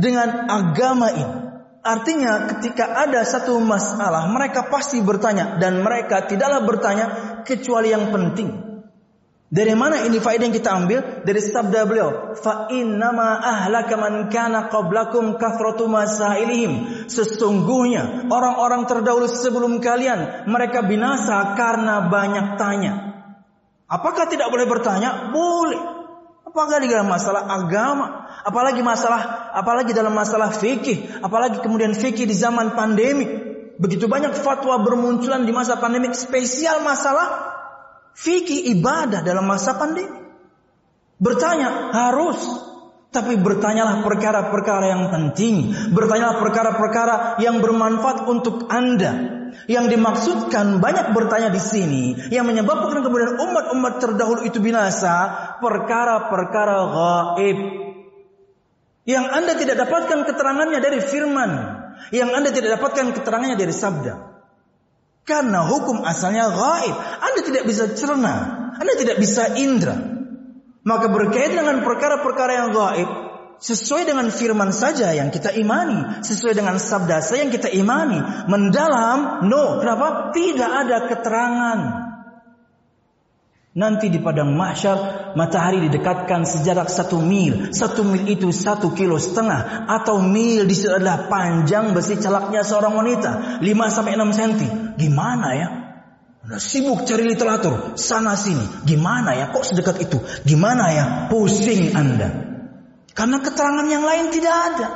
dengan 0.00 0.48
agama 0.48 1.12
ini. 1.12 1.43
Artinya 1.84 2.48
ketika 2.48 2.96
ada 2.96 3.28
satu 3.28 3.60
masalah 3.60 4.24
mereka 4.32 4.72
pasti 4.72 5.04
bertanya 5.04 5.60
dan 5.60 5.84
mereka 5.84 6.24
tidaklah 6.24 6.64
bertanya 6.64 7.06
kecuali 7.44 7.92
yang 7.92 8.08
penting. 8.08 8.64
Dari 9.54 9.76
mana 9.76 10.02
ini 10.02 10.18
faedah 10.18 10.50
yang 10.50 10.56
kita 10.56 10.70
ambil? 10.72 10.98
Dari 11.22 11.38
sabda 11.38 11.86
beliau, 11.86 12.34
fa 12.34 12.66
innama 12.74 13.38
ahlaka 13.38 13.94
man 13.94 14.26
kana 14.26 14.66
qablakum 14.66 15.38
kathratu 15.38 15.86
masailihim. 15.86 17.06
Sesungguhnya 17.06 18.32
orang-orang 18.32 18.88
terdahulu 18.90 19.30
sebelum 19.30 19.78
kalian 19.78 20.50
mereka 20.50 20.82
binasa 20.82 21.54
karena 21.54 22.10
banyak 22.10 22.46
tanya. 22.58 22.92
Apakah 23.86 24.26
tidak 24.26 24.50
boleh 24.50 24.66
bertanya? 24.66 25.30
Boleh. 25.30 26.03
Apakah 26.54 26.78
di 26.78 26.86
dalam 26.86 27.10
masalah 27.10 27.50
agama, 27.50 28.30
apalagi 28.46 28.78
masalah 28.78 29.50
apalagi 29.58 29.90
dalam 29.90 30.14
masalah 30.14 30.54
fikih, 30.54 31.18
apalagi 31.18 31.58
kemudian 31.58 31.98
fikih 31.98 32.30
di 32.30 32.36
zaman 32.38 32.78
pandemik. 32.78 33.42
Begitu 33.74 34.06
banyak 34.06 34.38
fatwa 34.38 34.78
bermunculan 34.78 35.42
di 35.42 35.50
masa 35.50 35.82
pandemik, 35.82 36.14
spesial 36.14 36.78
masalah 36.86 37.58
fikih 38.14 38.70
ibadah 38.70 39.26
dalam 39.26 39.50
masa 39.50 39.74
pandemik. 39.74 40.14
Bertanya 41.18 41.90
harus 41.90 42.38
Tapi 43.14 43.38
bertanyalah 43.38 44.02
perkara-perkara 44.02 44.90
yang 44.90 45.06
penting, 45.06 45.70
bertanyalah 45.94 46.42
perkara-perkara 46.42 47.14
yang 47.38 47.62
bermanfaat 47.62 48.26
untuk 48.26 48.66
Anda. 48.66 49.33
Yang 49.64 49.96
dimaksudkan 49.96 50.78
banyak 50.78 51.16
bertanya 51.16 51.48
di 51.48 51.62
sini 51.62 52.04
yang 52.28 52.44
menyebabkan 52.44 53.00
kemudian 53.00 53.40
umat-umat 53.40 54.02
terdahulu 54.02 54.44
itu 54.44 54.60
binasa, 54.60 55.56
perkara-perkara 55.58 56.78
gaib. 56.92 57.58
Yang 59.04 59.26
Anda 59.32 59.52
tidak 59.56 59.76
dapatkan 59.84 60.18
keterangannya 60.28 60.80
dari 60.80 61.00
firman, 61.00 61.50
yang 62.12 62.32
Anda 62.32 62.52
tidak 62.52 62.80
dapatkan 62.80 63.16
keterangannya 63.16 63.56
dari 63.56 63.72
sabda. 63.72 64.14
Karena 65.24 65.64
hukum 65.64 66.04
asalnya 66.04 66.52
gaib, 66.52 66.96
Anda 67.24 67.40
tidak 67.40 67.64
bisa 67.64 67.84
cerna, 67.96 68.34
Anda 68.76 68.92
tidak 69.00 69.16
bisa 69.16 69.56
indra. 69.56 69.96
Maka 70.84 71.08
berkaitan 71.08 71.64
dengan 71.64 71.80
perkara-perkara 71.80 72.52
yang 72.52 72.68
gaib, 72.76 73.08
sesuai 73.60 74.08
dengan 74.08 74.28
firman 74.30 74.74
saja 74.74 75.14
yang 75.14 75.30
kita 75.30 75.54
imani, 75.54 76.22
sesuai 76.22 76.54
dengan 76.58 76.76
sabda 76.76 77.22
saja 77.22 77.46
yang 77.46 77.52
kita 77.54 77.70
imani. 77.70 78.48
Mendalam, 78.50 79.46
no. 79.46 79.80
Kenapa? 79.82 80.34
Tidak 80.34 80.70
ada 80.70 80.98
keterangan. 81.10 81.78
Nanti 83.74 84.06
di 84.06 84.22
padang 84.22 84.54
mahsyar 84.54 85.34
matahari 85.34 85.82
didekatkan 85.90 86.46
sejarak 86.46 86.86
satu 86.86 87.18
mil. 87.18 87.74
Satu 87.74 88.06
mil 88.06 88.22
itu 88.30 88.54
satu 88.54 88.94
kilo 88.94 89.18
setengah. 89.18 89.90
Atau 89.90 90.22
mil 90.22 90.62
di 90.62 90.78
situ 90.78 90.94
adalah 90.94 91.26
panjang 91.26 91.90
besi 91.90 92.14
calaknya 92.22 92.62
seorang 92.62 92.94
wanita. 92.94 93.58
5 93.58 93.66
sampai 93.90 94.14
6 94.14 94.30
senti. 94.30 94.68
Gimana 94.94 95.48
ya? 95.58 95.68
Anda 96.46 96.62
sibuk 96.62 97.02
cari 97.02 97.26
literatur 97.26 97.98
sana 97.98 98.38
sini. 98.38 98.62
Gimana 98.86 99.34
ya? 99.34 99.50
Kok 99.50 99.64
sedekat 99.66 100.06
itu? 100.06 100.22
Gimana 100.46 100.94
ya? 100.94 101.04
Pusing 101.26 101.98
Anda. 101.98 102.53
Karena 103.14 103.38
keterangan 103.38 103.86
yang 103.86 104.02
lain 104.02 104.34
tidak 104.34 104.54
ada. 104.74 104.88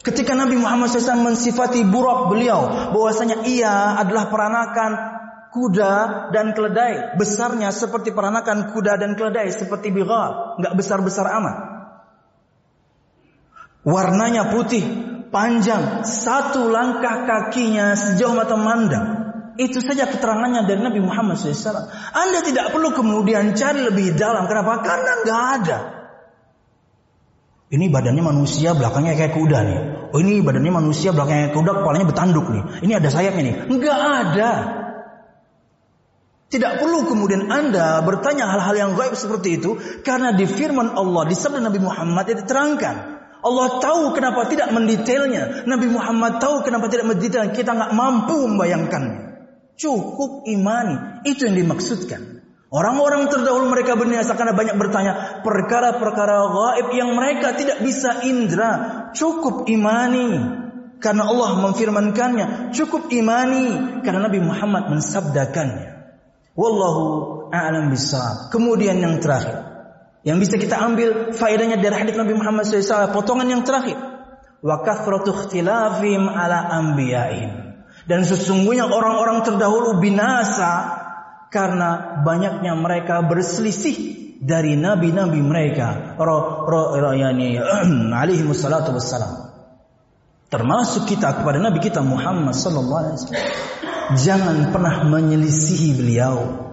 Ketika 0.00 0.32
Nabi 0.32 0.56
Muhammad 0.56 0.88
SAW 0.88 1.20
mensifati 1.20 1.84
burak 1.84 2.32
beliau 2.32 2.92
bahwasanya 2.92 3.44
ia 3.44 4.00
adalah 4.00 4.32
peranakan 4.32 4.92
kuda 5.52 5.94
dan 6.32 6.56
keledai 6.56 7.18
besarnya 7.20 7.68
seperti 7.74 8.14
peranakan 8.14 8.72
kuda 8.72 8.96
dan 8.96 9.18
keledai 9.18 9.50
seperti 9.50 9.90
bighal 9.90 10.56
nggak 10.62 10.74
besar 10.78 11.02
besar 11.02 11.26
amat 11.26 11.56
warnanya 13.82 14.54
putih 14.54 14.80
panjang 15.34 16.06
satu 16.06 16.70
langkah 16.70 17.26
kakinya 17.26 17.98
sejauh 17.98 18.32
mata 18.32 18.54
mandang 18.54 19.06
itu 19.58 19.82
saja 19.82 20.08
keterangannya 20.08 20.64
dari 20.64 20.80
Nabi 20.80 21.04
Muhammad 21.04 21.36
SAW. 21.36 21.92
Anda 22.16 22.40
tidak 22.40 22.72
perlu 22.72 22.96
kemudian 22.96 23.52
cari 23.52 23.84
lebih 23.84 24.16
dalam. 24.16 24.48
Kenapa? 24.48 24.80
Karena 24.80 25.20
nggak 25.20 25.42
ada. 25.60 25.99
Ini 27.70 27.86
badannya 27.86 28.22
manusia, 28.26 28.74
belakangnya 28.74 29.14
kayak 29.14 29.38
kuda 29.38 29.58
nih. 29.62 29.80
Oh 30.10 30.18
ini 30.18 30.42
badannya 30.42 30.74
manusia, 30.74 31.14
belakangnya 31.14 31.54
kayak 31.54 31.54
kuda, 31.54 31.70
kepalanya 31.78 32.06
bertanduk 32.10 32.46
nih. 32.50 32.62
Ini 32.82 32.92
ada 32.98 33.08
sayapnya 33.14 33.42
nih. 33.46 33.54
Nggak 33.70 34.00
ada. 34.00 34.52
Tidak 36.50 36.82
perlu 36.82 37.06
kemudian 37.06 37.46
Anda 37.46 38.02
bertanya 38.02 38.50
hal-hal 38.50 38.74
yang 38.74 38.90
gaib 38.98 39.14
seperti 39.14 39.62
itu. 39.62 39.78
Karena 40.02 40.34
di 40.34 40.50
firman 40.50 40.98
Allah, 40.98 41.30
di 41.30 41.38
sabda 41.38 41.62
Nabi 41.62 41.78
Muhammad 41.78 42.26
itu 42.26 42.42
diterangkan. 42.42 42.96
Allah 43.40 43.68
tahu 43.78 44.18
kenapa 44.18 44.50
tidak 44.50 44.74
mendetailnya. 44.74 45.62
Nabi 45.70 45.86
Muhammad 45.94 46.42
tahu 46.42 46.66
kenapa 46.66 46.90
tidak 46.90 47.06
mendetailnya. 47.06 47.54
Kita 47.54 47.70
nggak 47.70 47.94
mampu 47.94 48.50
membayangkannya. 48.50 49.18
Cukup 49.78 50.42
imani. 50.50 51.22
Itu 51.22 51.46
yang 51.46 51.54
dimaksudkan. 51.54 52.29
Orang-orang 52.70 53.26
terdahulu 53.26 53.66
mereka 53.66 53.98
berniasa 53.98 54.38
karena 54.38 54.54
banyak 54.54 54.78
bertanya 54.78 55.42
perkara-perkara 55.42 56.38
gaib 56.54 56.88
yang 56.94 57.18
mereka 57.18 57.50
tidak 57.58 57.82
bisa 57.82 58.22
indra. 58.22 58.70
Cukup 59.10 59.66
imani. 59.66 60.38
Karena 61.02 61.26
Allah 61.26 61.66
memfirmankannya. 61.66 62.70
Cukup 62.70 63.10
imani. 63.10 63.98
Karena 64.06 64.30
Nabi 64.30 64.38
Muhammad 64.38 64.86
mensabdakannya. 64.86 66.14
Wallahu 66.54 67.02
a'lam 67.50 67.90
bisawab. 67.90 68.54
Kemudian 68.54 69.02
yang 69.02 69.18
terakhir. 69.18 69.66
Yang 70.22 70.38
bisa 70.46 70.54
kita 70.62 70.78
ambil 70.78 71.34
faedahnya 71.34 71.82
dari 71.82 72.06
hadis 72.06 72.14
Nabi 72.14 72.38
Muhammad 72.38 72.70
SAW. 72.70 73.10
Potongan 73.10 73.50
yang 73.50 73.66
terakhir. 73.66 73.98
Wa 74.62 74.86
kathratu 74.86 75.34
ala 75.58 76.58
anbiya'ihim. 76.70 77.52
Dan 78.06 78.22
sesungguhnya 78.22 78.86
orang-orang 78.86 79.42
terdahulu 79.42 79.98
binasa 79.98 80.99
karena 81.50 82.22
banyaknya 82.22 82.78
mereka 82.78 83.26
berselisih 83.26 84.20
dari 84.40 84.78
nabi-nabi 84.78 85.42
mereka. 85.42 86.16
Alaihi 88.22 88.44
wassalatu 88.46 88.96
wassalam. 88.96 89.50
Termasuk 90.50 91.06
kita 91.06 91.30
kepada 91.30 91.62
Nabi 91.62 91.78
kita 91.78 92.02
Muhammad 92.02 92.58
sallallahu 92.58 93.00
alaihi 93.06 93.16
wasallam. 93.22 93.46
Jangan 94.18 94.56
pernah 94.74 95.06
menyelisihi 95.06 95.94
beliau. 95.94 96.66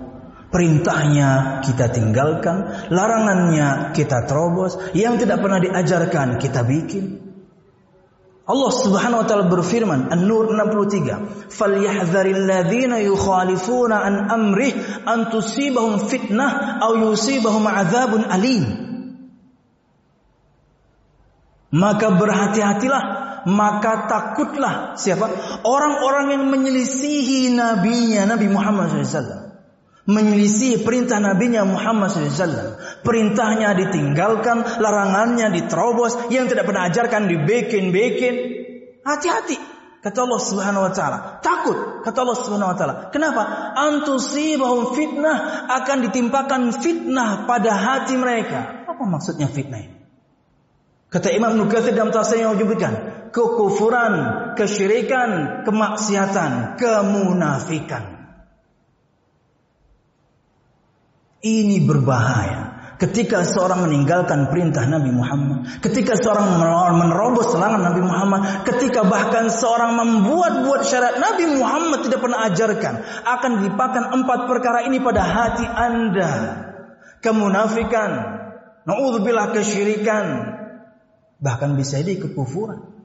Perintahnya 0.50 1.62
kita 1.62 1.94
tinggalkan, 1.94 2.90
larangannya 2.90 3.94
kita 3.94 4.26
terobos, 4.26 4.82
yang 4.98 5.22
tidak 5.22 5.46
pernah 5.46 5.62
diajarkan 5.62 6.42
kita 6.42 6.66
bikin. 6.66 7.27
Allah 8.48 8.72
Subhanahu 8.72 9.24
wa 9.24 9.28
taala 9.28 9.52
berfirman 9.52 10.08
An-Nur 10.08 10.48
63 10.56 11.52
Falyahdharil 11.52 12.48
ladzina 12.48 13.04
yukhalifuna 13.04 14.00
an 14.08 14.16
amrih 14.32 14.72
an 15.04 15.28
tusibahum 15.28 16.08
fitnah 16.08 16.80
aw 16.80 16.96
yusibahum 16.96 17.68
adzabun 17.68 18.24
alim. 18.24 18.64
Maka 21.76 22.16
berhati-hatilah 22.16 23.04
maka 23.52 24.08
takutlah 24.08 24.96
siapa? 24.96 25.28
Orang-orang 25.68 26.40
yang 26.40 26.44
menyelisihi 26.48 27.52
nabinya 27.52 28.32
Nabi 28.32 28.48
Muhammad 28.48 28.92
SAW 28.92 29.47
menyelisih 30.08 30.88
perintah 30.88 31.20
nabinya 31.20 31.68
Muhammad 31.68 32.16
SAW. 32.16 32.80
Perintahnya 33.04 33.76
ditinggalkan, 33.76 34.80
larangannya 34.80 35.52
diterobos, 35.52 36.32
yang 36.32 36.48
tidak 36.48 36.66
pernah 36.66 36.88
ajarkan 36.88 37.28
dibikin-bikin. 37.28 38.36
Hati-hati. 39.04 39.60
Kata 40.00 40.24
Allah 40.24 40.40
Subhanahu 40.40 40.88
wa 40.88 40.94
taala. 40.96 41.18
Takut 41.44 42.00
kata 42.06 42.18
Allah 42.24 42.38
Subhanahu 42.40 42.72
wa 42.72 42.78
taala. 42.80 42.96
Kenapa? 43.12 43.76
Antusibahum 43.76 44.96
fitnah 44.96 45.68
akan 45.68 45.98
ditimpakan 46.08 46.72
fitnah 46.72 47.44
pada 47.44 47.76
hati 47.76 48.16
mereka. 48.16 48.88
Apa 48.88 49.04
maksudnya 49.04 49.52
fitnah 49.52 49.84
ini? 49.84 49.98
Kata 51.08 51.32
Imam 51.32 51.56
Nukathir 51.56 51.96
dalam 51.96 52.12
tafsir 52.12 52.44
yang 52.44 52.56
menyebutkan 52.56 52.94
kekufuran, 53.32 54.14
kesyirikan, 54.60 55.64
kemaksiatan, 55.64 56.80
kemunafikan. 56.80 58.17
Ini 61.42 61.86
berbahaya. 61.86 62.78
Ketika 62.98 63.46
seorang 63.46 63.86
meninggalkan 63.86 64.50
perintah 64.50 64.82
Nabi 64.90 65.14
Muhammad, 65.14 65.70
ketika 65.86 66.18
seorang 66.18 66.58
menerobos 66.98 67.54
serangan 67.54 67.86
Nabi 67.86 68.02
Muhammad, 68.02 68.66
ketika 68.66 69.06
bahkan 69.06 69.54
seorang 69.54 70.02
membuat-buat 70.02 70.82
syarat 70.82 71.22
Nabi 71.22 71.62
Muhammad 71.62 72.10
tidak 72.10 72.26
pernah 72.26 72.50
ajarkan, 72.50 72.94
akan 73.22 73.52
dilipakan 73.62 74.04
empat 74.18 74.40
perkara 74.50 74.90
ini 74.90 74.98
pada 74.98 75.22
hati 75.22 75.66
Anda. 75.70 76.34
Kemunafikan, 77.22 78.10
naudzubillah 78.90 79.54
kesyirikan, 79.54 80.26
bahkan 81.38 81.78
bisa 81.78 82.02
jadi 82.02 82.18
kekufuran. 82.18 82.97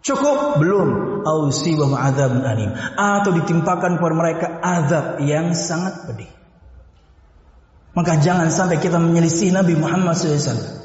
Cukup 0.00 0.56
belum 0.56 1.20
alim 1.28 2.70
atau 2.96 3.30
ditimpakan 3.36 4.00
kepada 4.00 4.14
mereka 4.16 4.46
azab 4.64 5.20
yang 5.20 5.52
sangat 5.52 6.08
pedih. 6.08 6.32
Maka 7.92 8.16
jangan 8.16 8.48
sampai 8.48 8.80
kita 8.80 8.96
menyelisih 8.96 9.52
Nabi 9.52 9.76
Muhammad 9.76 10.16
SAW. 10.16 10.80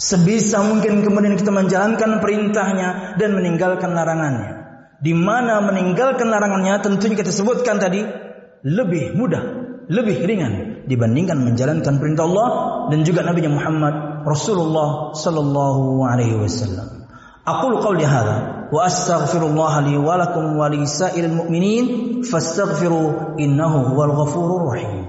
Sebisa 0.00 0.62
mungkin 0.64 1.02
kemudian 1.02 1.34
kita 1.34 1.50
menjalankan 1.50 2.22
perintahnya 2.22 3.18
dan 3.18 3.34
meninggalkan 3.34 3.90
larangannya. 3.90 4.60
Di 5.00 5.16
mana 5.18 5.64
meninggalkan 5.64 6.30
larangannya 6.30 6.78
tentunya 6.78 7.18
kita 7.18 7.32
sebutkan 7.32 7.80
tadi 7.80 8.04
lebih 8.62 9.16
mudah, 9.16 9.42
lebih 9.88 10.22
ringan 10.24 10.84
dibandingkan 10.84 11.42
menjalankan 11.42 11.98
perintah 11.98 12.24
Allah 12.28 12.48
dan 12.92 13.02
juga 13.02 13.26
Nabi 13.26 13.50
Muhammad 13.50 14.24
Rasulullah 14.28 15.16
Sallallahu 15.16 16.04
Alaihi 16.04 16.36
Wasallam. 16.38 17.08
Aku 17.48 17.80
qauli 17.80 18.04
hadza 18.04 18.59
وأستغفر 18.72 19.46
الله 19.46 19.80
لي 19.80 19.96
ولكم 19.96 20.56
ولسائر 20.56 21.24
المؤمنين 21.24 21.86
فاستغفروا 22.22 23.12
إنه 23.40 23.76
هو 23.76 24.04
الغفور 24.04 24.56
الرحيم. 24.56 25.06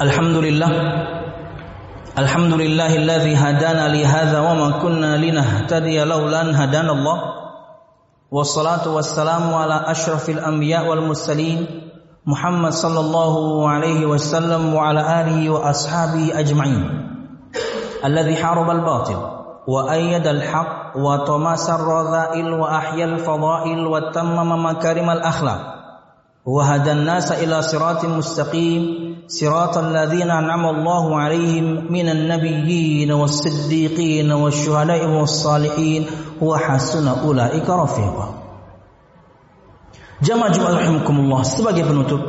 الحمد 0.00 0.36
لله 0.36 0.70
الحمد 2.18 2.52
لله 2.52 2.96
الذي 2.96 3.34
هدانا 3.36 3.88
لهذا 3.88 4.40
وما 4.40 4.70
كنا 4.82 5.16
لنهتدي 5.16 6.04
لولا 6.04 6.40
أن 6.40 6.54
هدانا 6.54 6.92
الله. 6.92 7.18
والصلاة 8.30 8.88
والسلام 8.88 9.54
على 9.54 9.90
أشرف 9.90 10.30
الأنبياء 10.30 10.88
والمرسلين 10.88 11.66
محمد 12.26 12.72
صلى 12.72 13.00
الله 13.00 13.68
عليه 13.68 14.06
وسلم 14.06 14.74
وعلى 14.74 15.00
آله 15.20 15.50
وأصحابه 15.50 16.40
أجمعين. 16.40 17.15
الذي 18.04 18.36
حارب 18.36 18.70
الباطل 18.70 19.18
وأيد 19.66 20.26
الحق 20.26 20.96
وطمس 20.96 21.70
الرذائل 21.70 22.52
وأحيا 22.52 23.04
الفضائل 23.04 23.86
وتمم 23.86 24.50
مكارم 24.66 25.10
الأخلاق. 25.10 25.60
وهدى 26.46 26.92
الناس 26.92 27.32
إلى 27.32 27.62
صراط 27.62 28.04
مستقيم 28.04 28.82
صراط 29.26 29.78
الذين 29.78 30.30
أنعم 30.30 30.66
الله 30.66 31.20
عليهم 31.20 31.92
من 31.92 32.08
النبيين 32.08 33.12
والصديقين 33.12 34.32
والشهداء 34.32 35.06
والصالحين 35.06 36.06
وحسن 36.42 37.08
أولئك 37.08 37.70
رفيقا. 37.70 38.28
Jamaah 40.16 40.48
Jumat 40.48 40.80
rahimakumullah 40.80 41.44
sebagai 41.44 41.84
penutup. 41.84 42.22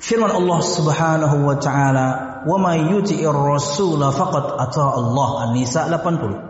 Firman 0.00 0.32
Allah 0.32 0.60
Subhanahu 0.62 1.44
wa 1.44 1.60
wa 2.46 2.56
may 2.60 2.86
yuti'ir 2.86 3.34
rasul 3.34 3.98
faqad 3.98 4.60
ata 4.60 4.84
Allah. 4.94 5.48
An-Nisa 5.48 5.88
80 5.88 6.48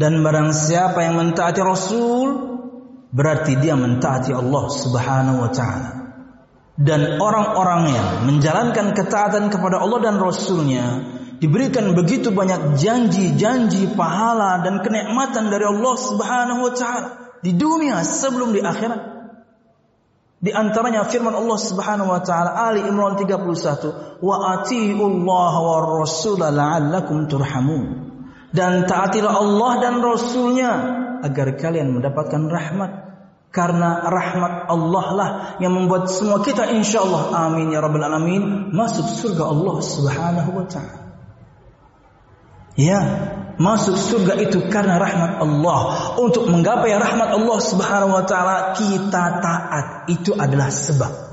dan 0.00 0.24
barang 0.24 0.56
siapa 0.56 1.04
yang 1.04 1.20
mentaati 1.20 1.60
Rasul 1.60 2.28
berarti 3.12 3.60
dia 3.60 3.76
mentaati 3.76 4.32
Allah 4.32 4.64
Subhanahu 4.72 5.44
wa 5.44 5.50
taala. 5.52 5.90
Dan 6.80 7.20
orang-orang 7.20 7.82
yang 7.92 8.08
menjalankan 8.24 8.96
ketaatan 8.96 9.52
kepada 9.52 9.84
Allah 9.84 10.00
dan 10.00 10.16
Rasulnya 10.16 11.04
diberikan 11.36 11.92
begitu 11.92 12.32
banyak 12.32 12.80
janji-janji 12.80 13.92
pahala 13.92 14.64
dan 14.64 14.80
kenikmatan 14.80 15.52
dari 15.52 15.68
Allah 15.68 15.94
Subhanahu 16.00 16.60
wa 16.64 16.72
taala 16.72 17.08
di 17.44 17.52
dunia 17.52 18.00
sebelum 18.00 18.56
di 18.56 18.64
akhirat 18.64 19.19
di 20.40 20.48
antaranya 20.56 21.04
firman 21.04 21.36
Allah 21.36 21.60
Subhanahu 21.60 22.08
wa 22.08 22.24
taala 22.24 22.56
Ali 22.56 22.80
Imran 22.80 23.20
31, 23.20 24.24
"Wa 24.24 24.56
atiiullah 24.56 25.52
war 25.60 25.84
rasul 26.00 26.40
la'allakum 26.40 27.28
turhamun." 27.28 28.08
Dan 28.50 28.88
taatilah 28.88 29.30
Allah 29.30 29.72
dan 29.78 30.02
Rasulnya 30.02 30.72
agar 31.22 31.54
kalian 31.54 31.94
mendapatkan 31.94 32.50
rahmat. 32.50 32.92
Karena 33.50 34.06
rahmat 34.06 34.70
Allah 34.70 35.06
lah 35.14 35.30
yang 35.58 35.74
membuat 35.74 36.06
semua 36.06 36.38
kita 36.38 36.70
insyaallah 36.70 37.34
amin 37.34 37.74
ya 37.74 37.82
rabbal 37.82 38.06
alamin 38.06 38.70
masuk 38.70 39.06
surga 39.10 39.42
Allah 39.42 39.76
Subhanahu 39.82 40.50
wa 40.54 40.66
taala. 40.70 41.18
Ya, 42.78 43.00
masuk 43.56 43.96
surga 43.96 44.38
itu 44.38 44.68
karena 44.68 45.00
rahmat 45.00 45.40
Allah. 45.40 45.80
Untuk 46.20 46.46
menggapai 46.46 46.92
rahmat 46.94 47.34
Allah 47.34 47.58
Subhanahu 47.58 48.14
wa 48.14 48.24
taala 48.28 48.76
kita 48.76 49.40
taat. 49.40 49.86
Itu 50.12 50.36
adalah 50.36 50.68
sebab. 50.68 51.30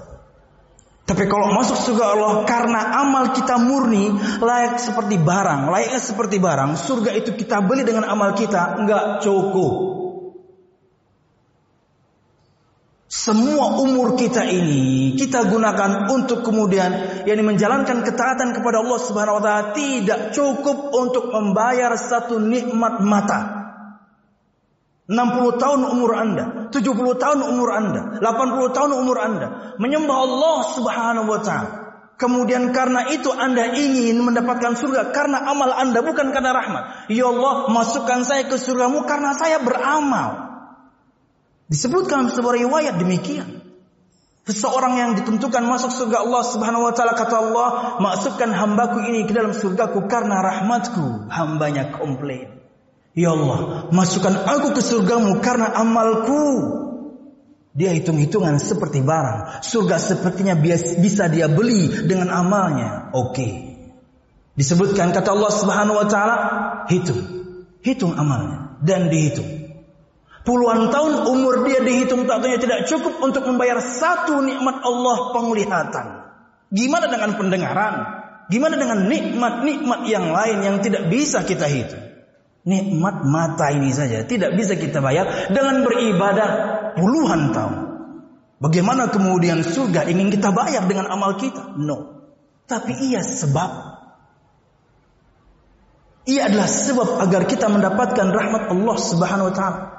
Tapi 1.08 1.24
kalau 1.32 1.56
masuk 1.56 1.80
surga 1.80 2.20
Allah 2.20 2.44
karena 2.44 2.82
amal 3.00 3.32
kita 3.32 3.56
murni, 3.56 4.12
layak 4.44 4.76
seperti 4.76 5.16
barang, 5.16 5.72
layaknya 5.72 6.04
seperti 6.04 6.36
barang, 6.36 6.76
surga 6.76 7.16
itu 7.16 7.32
kita 7.32 7.64
beli 7.64 7.88
dengan 7.88 8.12
amal 8.12 8.36
kita, 8.36 8.76
enggak 8.76 9.24
cukup. 9.24 9.97
Semua 13.08 13.80
umur 13.80 14.20
kita 14.20 14.44
ini 14.44 15.16
kita 15.16 15.48
gunakan 15.48 16.12
untuk 16.12 16.44
kemudian 16.44 17.24
yang 17.24 17.40
menjalankan 17.40 18.04
ketaatan 18.04 18.52
kepada 18.52 18.84
Allah 18.84 19.00
Subhanahu 19.00 19.40
wa 19.40 19.44
taala 19.44 19.64
tidak 19.72 20.36
cukup 20.36 20.92
untuk 20.92 21.32
membayar 21.32 21.96
satu 21.96 22.36
nikmat 22.36 23.00
mata. 23.00 23.40
60 25.08 25.24
tahun 25.56 25.82
umur 25.88 26.20
Anda, 26.20 26.68
70 26.68 26.84
tahun 27.16 27.40
umur 27.48 27.70
Anda, 27.72 28.20
80 28.20 28.76
tahun 28.76 28.92
umur 28.92 29.18
Anda 29.24 29.48
menyembah 29.80 30.18
Allah 30.28 30.58
Subhanahu 30.76 31.32
wa 31.32 31.40
taala. 31.40 31.72
Kemudian 32.20 32.76
karena 32.76 33.08
itu 33.14 33.32
Anda 33.32 33.72
ingin 33.72 34.20
mendapatkan 34.20 34.76
surga 34.76 35.16
karena 35.16 35.48
amal 35.48 35.72
Anda 35.72 36.04
bukan 36.04 36.36
karena 36.36 36.52
rahmat. 36.52 36.84
Ya 37.08 37.32
Allah, 37.32 37.72
masukkan 37.72 38.28
saya 38.28 38.52
ke 38.52 38.60
surgamu 38.60 39.08
karena 39.08 39.32
saya 39.32 39.64
beramal. 39.64 40.47
Disebutkan 41.68 42.32
sebuah 42.32 42.56
riwayat 42.64 42.96
demikian. 42.96 43.60
Seseorang 44.48 44.96
yang 44.96 45.12
ditentukan 45.20 45.68
masuk 45.68 45.92
surga 45.92 46.24
Allah 46.24 46.44
Subhanahu 46.48 46.88
wa 46.88 46.96
taala 46.96 47.20
kata 47.20 47.36
Allah, 47.36 47.70
"Masukkan 48.00 48.48
hambaku 48.48 49.04
ini 49.04 49.28
ke 49.28 49.36
dalam 49.36 49.52
surgaku 49.52 50.08
karena 50.08 50.40
rahmatku." 50.40 51.28
Hambanya 51.28 51.92
komplain. 52.00 52.56
Ya 53.12 53.36
Allah, 53.36 53.92
masukkan 53.92 54.48
aku 54.48 54.72
ke 54.72 54.82
surgamu 54.86 55.44
karena 55.44 55.76
amalku. 55.76 56.64
Dia 57.76 57.92
hitung-hitungan 57.92 58.56
seperti 58.64 59.04
barang. 59.04 59.68
Surga 59.68 60.00
sepertinya 60.00 60.56
bisa 60.96 61.28
dia 61.28 61.52
beli 61.52 62.08
dengan 62.08 62.32
amalnya. 62.32 63.12
Oke. 63.12 63.76
Disebutkan 64.56 65.12
kata 65.12 65.36
Allah 65.36 65.52
Subhanahu 65.52 66.00
wa 66.00 66.08
taala, 66.08 66.36
hitung. 66.88 67.20
Hitung 67.84 68.16
amalnya 68.16 68.80
dan 68.80 69.12
dihitung. 69.12 69.57
Puluhan 70.48 70.96
tahun 70.96 71.28
umur 71.28 71.68
dia 71.68 71.84
dihitung 71.84 72.24
takutnya 72.24 72.56
tidak 72.56 72.88
cukup 72.88 73.20
untuk 73.20 73.44
membayar 73.52 73.84
satu 73.84 74.40
nikmat 74.40 74.80
Allah 74.80 75.36
penglihatan. 75.36 76.06
Gimana 76.72 77.12
dengan 77.12 77.36
pendengaran? 77.36 77.96
Gimana 78.48 78.80
dengan 78.80 79.12
nikmat-nikmat 79.12 80.08
yang 80.08 80.32
lain 80.32 80.58
yang 80.64 80.76
tidak 80.80 81.12
bisa 81.12 81.44
kita 81.44 81.68
hitung? 81.68 82.00
Nikmat 82.64 83.28
mata 83.28 83.76
ini 83.76 83.92
saja 83.92 84.24
tidak 84.24 84.56
bisa 84.56 84.80
kita 84.80 85.04
bayar 85.04 85.52
dengan 85.52 85.84
beribadah 85.84 86.50
puluhan 86.96 87.52
tahun. 87.52 87.76
Bagaimana 88.64 89.12
kemudian 89.12 89.68
surga 89.68 90.08
ingin 90.08 90.32
kita 90.32 90.56
bayar 90.56 90.88
dengan 90.88 91.12
amal 91.12 91.36
kita? 91.36 91.76
No. 91.76 92.24
Tapi 92.72 92.96
ia 93.12 93.20
sebab. 93.20 94.00
Ia 96.24 96.48
adalah 96.48 96.72
sebab 96.72 97.20
agar 97.20 97.52
kita 97.52 97.68
mendapatkan 97.68 98.32
rahmat 98.32 98.72
Allah 98.72 98.96
Subhanahu 98.96 99.52
wa 99.52 99.56
taala. 99.56 99.97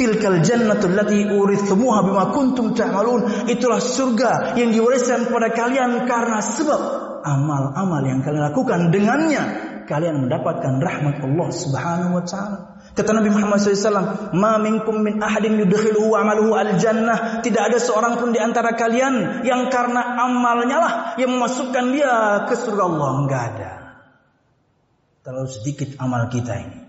Tilkal 0.00 0.40
jannatul 0.40 0.96
lati 0.96 1.28
urithumuha 1.28 2.00
bima 2.00 2.32
kuntum 2.32 2.72
ta'malun. 2.72 3.52
Itulah 3.52 3.84
surga 3.84 4.56
yang 4.56 4.72
diwariskan 4.72 5.28
kepada 5.28 5.52
kalian 5.52 6.08
karena 6.08 6.40
sebab 6.40 6.80
amal-amal 7.20 8.00
yang 8.08 8.24
kalian 8.24 8.48
lakukan 8.48 8.88
dengannya 8.88 9.70
kalian 9.84 10.24
mendapatkan 10.24 10.80
rahmat 10.80 11.20
Allah 11.20 11.48
Subhanahu 11.52 12.16
wa 12.16 12.24
taala. 12.24 12.58
Kata 12.96 13.10
Nabi 13.12 13.28
Muhammad 13.28 13.60
SAW, 13.60 14.32
Ma 14.38 14.56
minkum 14.56 15.04
min 15.04 15.20
ahadin 15.20 15.60
yudkhiluhu 15.60 16.16
amaluhu 16.16 16.56
al-jannah. 16.56 17.44
Tidak 17.44 17.60
ada 17.60 17.76
seorang 17.76 18.16
pun 18.16 18.32
di 18.32 18.40
antara 18.40 18.72
kalian 18.72 19.44
yang 19.44 19.68
karena 19.68 20.16
amalnya 20.16 20.78
lah 20.80 20.92
yang 21.20 21.34
memasukkan 21.36 21.84
dia 21.92 22.46
ke 22.48 22.54
surga 22.56 22.82
Allah. 22.88 23.10
Enggak 23.20 23.42
ada. 23.52 23.72
Terlalu 25.28 25.50
sedikit 25.52 26.00
amal 26.00 26.32
kita 26.32 26.54
ini. 26.56 26.79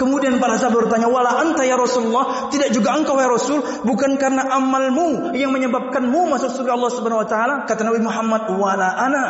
Kemudian 0.00 0.40
para 0.40 0.56
sahabat 0.56 0.88
bertanya, 0.88 1.12
"Wala 1.12 1.44
anta 1.44 1.60
ya 1.60 1.76
Rasulullah? 1.76 2.48
Tidak 2.48 2.72
juga 2.72 2.96
engkau 2.96 3.20
ya 3.20 3.28
Rasul? 3.28 3.60
Bukan 3.84 4.16
karena 4.16 4.48
amalmu 4.48 5.36
yang 5.36 5.52
menyebabkanmu 5.52 6.32
masuk 6.32 6.56
surga 6.56 6.72
Allah 6.72 6.90
Subhanahu 6.96 7.20
wa 7.20 7.28
taala?" 7.28 7.54
Kata 7.68 7.84
Nabi 7.84 8.00
Muhammad, 8.00 8.48
"Wala 8.56 8.96
ana." 8.96 9.24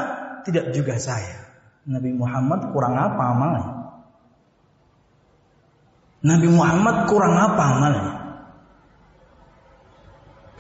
Tidak 0.47 0.71
juga 0.71 0.95
saya. 1.03 1.43
Nabi 1.91 2.15
Muhammad 2.15 2.71
kurang 2.71 2.95
apa 2.95 3.23
amalnya? 3.35 3.67
Nabi 6.23 6.49
Muhammad 6.55 7.11
kurang 7.11 7.35
apa 7.35 7.63
amalnya? 7.67 8.11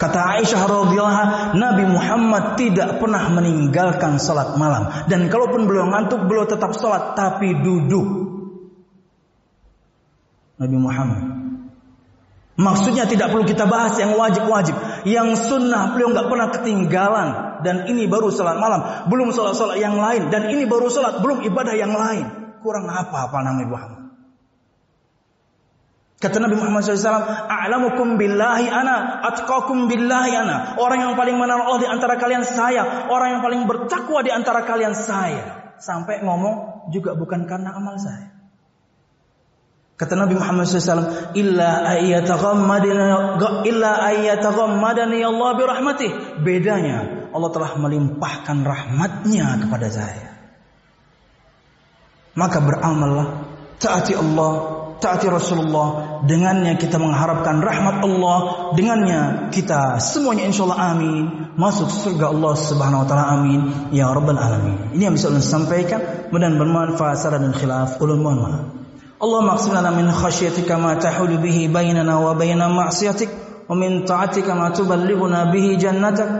Kata 0.00 0.40
Aisyah 0.40 0.64
radhiyallahu 0.64 1.60
Nabi 1.60 1.84
Muhammad 1.84 2.56
tidak 2.56 2.98
pernah 2.98 3.20
meninggalkan 3.28 4.16
salat 4.16 4.56
malam 4.56 4.88
dan 5.12 5.28
kalaupun 5.28 5.68
beliau 5.68 5.92
ngantuk 5.92 6.24
beliau 6.24 6.48
tetap 6.48 6.72
salat 6.72 7.12
tapi 7.12 7.52
duduk 7.60 8.29
Nabi 10.60 10.76
Muhammad. 10.76 11.40
Maksudnya 12.60 13.08
tidak 13.08 13.32
perlu 13.32 13.48
kita 13.48 13.64
bahas 13.64 13.96
yang 13.96 14.12
wajib-wajib. 14.20 14.76
Yang 15.08 15.48
sunnah 15.48 15.96
beliau 15.96 16.12
nggak 16.12 16.28
pernah 16.28 16.48
ketinggalan. 16.52 17.28
Dan 17.64 17.88
ini 17.88 18.04
baru 18.04 18.28
salat 18.28 18.60
malam. 18.60 19.08
Belum 19.08 19.32
salat-salat 19.32 19.80
yang 19.80 19.96
lain. 19.96 20.28
Dan 20.28 20.52
ini 20.52 20.68
baru 20.68 20.92
salat. 20.92 21.24
Belum 21.24 21.40
ibadah 21.40 21.72
yang 21.72 21.96
lain. 21.96 22.28
Kurang 22.60 22.84
apa 22.92 23.32
apa 23.32 23.36
Nabi 23.40 23.64
Muhammad. 23.64 24.12
Kata 26.20 26.36
Nabi 26.36 26.60
Muhammad 26.60 26.84
SAW, 26.84 27.48
A'lamukum 27.48 28.20
billahi 28.20 28.68
ana, 28.68 29.24
atqakum 29.24 29.88
billahi 29.88 30.36
ana. 30.36 30.76
Orang 30.76 31.00
yang 31.00 31.16
paling 31.16 31.40
mengenal 31.40 31.64
Allah 31.64 31.80
di 31.80 31.88
antara 31.88 32.20
kalian 32.20 32.44
saya. 32.44 33.08
Orang 33.08 33.40
yang 33.40 33.40
paling 33.40 33.64
bertakwa 33.64 34.20
di 34.20 34.28
antara 34.28 34.68
kalian 34.68 34.92
saya. 34.92 35.72
Sampai 35.80 36.20
ngomong 36.20 36.92
juga 36.92 37.16
bukan 37.16 37.48
karena 37.48 37.72
amal 37.72 37.96
saya. 37.96 38.39
Kata 40.00 40.16
Nabi 40.16 40.32
Muhammad 40.32 40.64
SAW, 40.64 41.36
illa 41.36 41.84
ayyataghammadana 41.92 43.36
illa 43.68 43.90
ayyataghammadani 44.08 45.20
Allah 45.20 45.50
bi 45.60 45.62
rahmatih. 45.68 46.10
Bedanya, 46.40 47.28
Allah 47.36 47.50
telah 47.52 47.76
melimpahkan 47.76 48.64
rahmatnya 48.64 49.60
kepada 49.60 49.92
saya. 49.92 50.40
Maka 52.32 52.64
beramallah, 52.64 53.44
taati 53.76 54.16
Allah, 54.16 54.52
taati 55.04 55.28
Rasulullah, 55.28 56.24
dengannya 56.24 56.80
kita 56.80 56.96
mengharapkan 56.96 57.60
rahmat 57.60 58.00
Allah, 58.00 58.38
dengannya 58.80 59.52
kita 59.52 60.00
semuanya 60.00 60.48
insyaallah 60.48 60.80
amin 60.96 61.52
masuk 61.60 61.92
surga 61.92 62.32
Allah 62.32 62.56
Subhanahu 62.56 63.04
wa 63.04 63.06
taala 63.06 63.36
amin 63.36 63.92
ya 63.92 64.08
rabbal 64.08 64.40
alamin. 64.40 64.96
Ini 64.96 65.12
yang 65.12 65.14
bisa 65.20 65.28
ulun 65.28 65.44
sampaikan 65.44 66.32
mudah 66.32 66.48
bermanfaat 66.56 67.20
saran 67.20 67.44
dan 67.44 67.52
khilaf 67.52 68.00
ulun 68.00 68.24
mohon 68.24 68.40
maaf. 68.40 68.79
Maqsim 69.20 69.72
lana 69.74 69.90
min 69.90 70.08
khasyatika 70.08 70.80
ma 70.80 70.94
tahulu 70.96 71.36
bihi 71.38 71.68
bainana 71.68 72.20
wa 72.20 72.34
baina 72.34 72.68
ma'siyatik 72.68 73.28
ومن 73.70 74.02
طاعتك 74.04 74.50
ما 74.50 74.74
تبلغنا 74.74 75.44
به 75.54 75.78
جنتك 75.78 76.30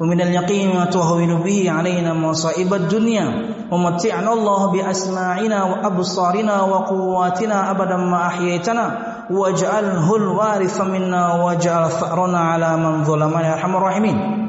ومن 0.00 0.20
اليقين 0.20 0.72
ما 0.76 0.84
تهون 0.88 1.44
به 1.44 1.70
علينا 1.70 2.14
مصائب 2.14 2.74
الدنيا. 2.74 3.26
ومتعنا 3.72 4.32
الله 4.32 4.72
بأسماعنا 4.72 5.64
وأبصارنا 5.64 6.62
وقواتنا 6.62 7.70
أبدا 7.70 7.96
ما 7.96 8.26
أحييتنا. 8.26 8.86
واجعله 9.30 10.16
الوارث 10.16 10.80
منا 10.80 11.44
واجعل 11.44 11.90
ثأرنا 11.90 12.38
على 12.38 12.76
من 12.76 13.04
ظلمنا 13.04 13.46
يا 13.48 13.52
أرحم 13.52 13.76
الراحمين. 13.76 14.47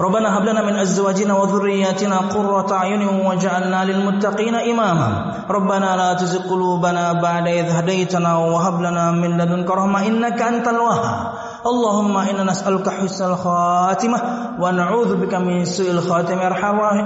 ربنا 0.00 0.38
هب 0.38 0.44
لنا 0.44 0.62
من 0.62 0.76
أزواجنا 0.76 1.34
وذرياتنا 1.34 2.16
قرة 2.16 2.72
أعين 2.72 3.02
واجعلنا 3.08 3.84
للمتقين 3.84 4.54
إماما. 4.54 5.08
ربنا 5.50 5.96
لا 5.96 6.14
تزغ 6.14 6.50
قلوبنا 6.50 7.12
بعد 7.12 7.48
إذ 7.48 7.70
هديتنا 7.70 8.36
وهب 8.36 8.80
لنا 8.80 9.10
من 9.10 9.38
لدنك 9.38 9.70
رحمة 9.70 10.06
إنك 10.06 10.42
أنت 10.42 10.68
الوهاب. 10.68 11.32
اللهم 11.66 12.16
إنا 12.16 12.42
نسألك 12.44 12.88
حسن 12.88 13.24
الخاتمة 13.24 14.18
ونعوذ 14.60 15.10
بك 15.16 15.34
من 15.34 15.64
سوء 15.64 15.90
الخاتمة 15.90 16.42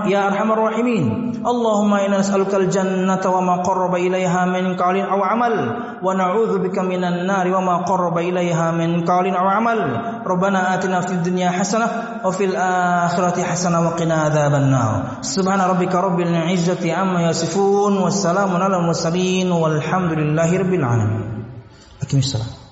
يا 0.08 0.26
أرحم 0.26 0.52
الراحمين 0.52 1.04
اللهم 1.46 1.94
إنا 1.94 2.18
نسألك 2.18 2.54
الجنة 2.54 3.20
وما 3.26 3.56
قرب 3.62 3.94
إليها 3.94 4.44
من 4.44 4.76
قول 4.76 4.96
أو 5.00 5.20
عمل 5.22 5.54
ونعوذ 6.02 6.58
بك 6.58 6.78
من 6.78 7.04
النار 7.04 7.46
وما 7.56 7.76
قرب 7.76 8.18
إليها 8.18 8.70
من 8.70 9.04
قول 9.04 9.26
أو 9.36 9.46
عمل 9.48 9.78
ربنا 10.26 10.74
آتنا 10.74 11.00
في 11.00 11.12
الدنيا 11.12 11.50
حسنة 11.50 11.86
وفي 12.24 12.44
الآخرة 12.44 13.42
حسنة 13.42 13.80
وقنا 13.86 14.14
عذاب 14.14 14.54
النار 14.54 15.02
سبحان 15.20 15.60
ربك 15.60 15.94
رب 15.94 16.20
العزة 16.20 16.94
عما 16.94 17.22
يصفون 17.28 17.96
والسلام 17.98 18.56
على 18.56 18.76
المرسلين 18.76 19.52
والحمد 19.52 20.12
لله 20.12 20.58
رب 20.58 20.74
العالمين 20.74 21.44
أكمل 22.02 22.18
السلام 22.20 22.65